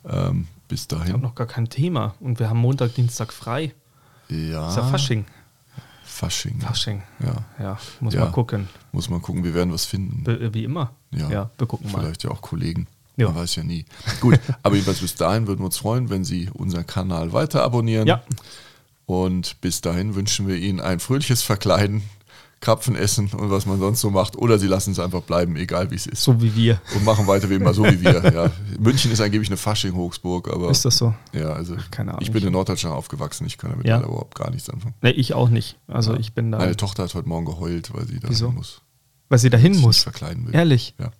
Ähm, 0.08 0.46
bis 0.68 0.86
dahin. 0.86 1.06
Wir 1.06 1.12
haben 1.14 1.22
noch 1.22 1.34
gar 1.34 1.48
kein 1.48 1.68
Thema 1.68 2.14
und 2.20 2.38
wir 2.38 2.48
haben 2.48 2.60
Montag, 2.60 2.94
Dienstag 2.94 3.32
frei. 3.32 3.74
Ja. 4.28 4.68
Ist 4.68 4.76
ja 4.76 4.84
Fasching. 4.84 5.24
Fasching. 6.04 6.60
Fasching. 6.60 7.02
Ja. 7.18 7.34
Ja, 7.58 7.78
muss 7.98 8.14
ja. 8.14 8.26
mal 8.26 8.30
gucken. 8.30 8.68
Muss 8.92 9.10
man 9.10 9.20
gucken, 9.20 9.42
wir 9.42 9.54
werden 9.54 9.72
was 9.72 9.86
finden. 9.86 10.24
Wie 10.54 10.62
immer. 10.62 10.92
Ja, 11.10 11.28
ja 11.30 11.50
wir 11.58 11.66
gucken 11.66 11.90
mal. 11.90 11.98
Vielleicht 11.98 12.22
ja 12.22 12.30
auch 12.30 12.42
Kollegen. 12.42 12.86
Ja. 13.16 13.26
Man 13.28 13.36
weiß 13.36 13.56
ja 13.56 13.64
nie. 13.64 13.84
Gut, 14.20 14.38
aber 14.62 14.74
jedenfalls 14.74 15.00
bis 15.00 15.14
dahin 15.14 15.46
würden 15.46 15.60
wir 15.60 15.66
uns 15.66 15.78
freuen, 15.78 16.10
wenn 16.10 16.24
Sie 16.24 16.50
unseren 16.52 16.86
Kanal 16.86 17.32
weiter 17.32 17.62
abonnieren. 17.62 18.06
Ja. 18.06 18.22
Und 19.06 19.60
bis 19.60 19.80
dahin 19.80 20.14
wünschen 20.14 20.48
wir 20.48 20.56
Ihnen 20.56 20.80
ein 20.80 21.00
fröhliches 21.00 21.42
Verkleiden, 21.42 22.02
Krapfen 22.60 22.96
essen 22.96 23.30
und 23.32 23.50
was 23.50 23.64
man 23.64 23.78
sonst 23.78 24.00
so 24.00 24.10
macht. 24.10 24.36
Oder 24.36 24.58
Sie 24.58 24.66
lassen 24.66 24.90
es 24.90 24.98
einfach 24.98 25.22
bleiben, 25.22 25.56
egal 25.56 25.90
wie 25.90 25.94
es 25.94 26.06
ist. 26.06 26.22
So 26.22 26.42
wie 26.42 26.54
wir. 26.56 26.80
Und 26.94 27.04
machen 27.04 27.26
weiter 27.26 27.48
wie 27.48 27.54
immer, 27.54 27.72
so 27.72 27.84
wie 27.84 28.00
wir. 28.00 28.32
Ja. 28.32 28.50
München 28.80 29.12
ist 29.12 29.20
angeblich 29.20 29.48
eine 29.48 29.56
Fasching-Hochsburg, 29.56 30.52
aber. 30.52 30.70
Ist 30.70 30.84
das 30.84 30.98
so? 30.98 31.14
Ja, 31.32 31.50
also. 31.50 31.76
Keine 31.90 32.10
Ahnung. 32.10 32.22
Ich 32.22 32.32
bin 32.32 32.42
in 32.44 32.52
Norddeutschland 32.52 32.96
aufgewachsen, 32.96 33.46
ich 33.46 33.56
kann 33.56 33.70
damit 33.70 33.86
ja. 33.86 34.00
überhaupt 34.00 34.34
gar 34.34 34.50
nichts 34.50 34.68
anfangen. 34.68 34.94
Nee, 35.00 35.10
ich 35.10 35.34
auch 35.34 35.48
nicht. 35.48 35.78
Also 35.86 36.14
ja. 36.14 36.18
ich 36.18 36.32
bin 36.32 36.50
da. 36.50 36.58
Meine 36.58 36.76
Tochter 36.76 37.04
hat 37.04 37.14
heute 37.14 37.28
Morgen 37.28 37.46
geheult, 37.46 37.94
weil 37.94 38.06
sie 38.06 38.18
da 38.18 38.28
muss. 38.50 38.82
Weil 39.28 39.38
sie 39.38 39.50
dahin 39.50 39.78
muss. 39.78 40.02
verkleiden 40.02 40.46
will. 40.46 40.54
Ehrlich. 40.54 40.94
Ja. 40.98 41.12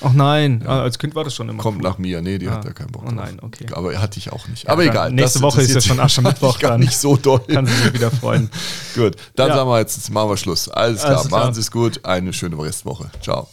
Ach 0.00 0.12
nein, 0.12 0.62
ja. 0.64 0.70
Ah, 0.70 0.82
als 0.82 0.98
Kind 0.98 1.14
war 1.14 1.24
das 1.24 1.34
schon 1.34 1.48
immer. 1.48 1.62
Kommt 1.62 1.78
cool. 1.78 1.82
nach 1.82 1.98
mir, 1.98 2.22
nee, 2.22 2.38
die 2.38 2.48
ah. 2.48 2.52
hat 2.52 2.64
da 2.64 2.72
keinen 2.72 2.92
Bock 2.92 3.04
drauf. 3.04 3.12
Oh 3.12 3.16
nein, 3.16 3.38
okay. 3.40 3.66
Aber 3.72 3.96
hatte 4.00 4.18
ich 4.18 4.32
auch 4.32 4.46
nicht. 4.48 4.68
Aber 4.68 4.84
egal. 4.84 5.12
Nächste 5.12 5.40
Woche 5.40 5.62
ist 5.62 5.74
ja 5.74 5.80
schon 5.80 6.00
Aschermittwoch 6.00 6.58
dann. 6.60 6.80
nicht 6.80 6.96
so 6.96 7.16
doll. 7.16 7.40
Kann 7.48 7.66
sich 7.66 7.92
wieder 7.92 8.10
freuen. 8.10 8.50
gut, 8.94 9.16
dann 9.36 9.48
sagen 9.50 9.68
wir 9.68 9.78
jetzt, 9.78 9.96
jetzt 9.96 10.10
machen 10.10 10.30
wir 10.30 10.36
Schluss. 10.36 10.68
Alles 10.68 11.00
klar, 11.00 11.16
Alles 11.16 11.28
klar. 11.28 11.40
machen 11.40 11.54
Sie 11.54 11.60
es 11.60 11.70
gut. 11.70 12.04
Eine 12.04 12.32
schöne 12.32 12.58
Restwoche. 12.58 13.10
Ciao. 13.20 13.48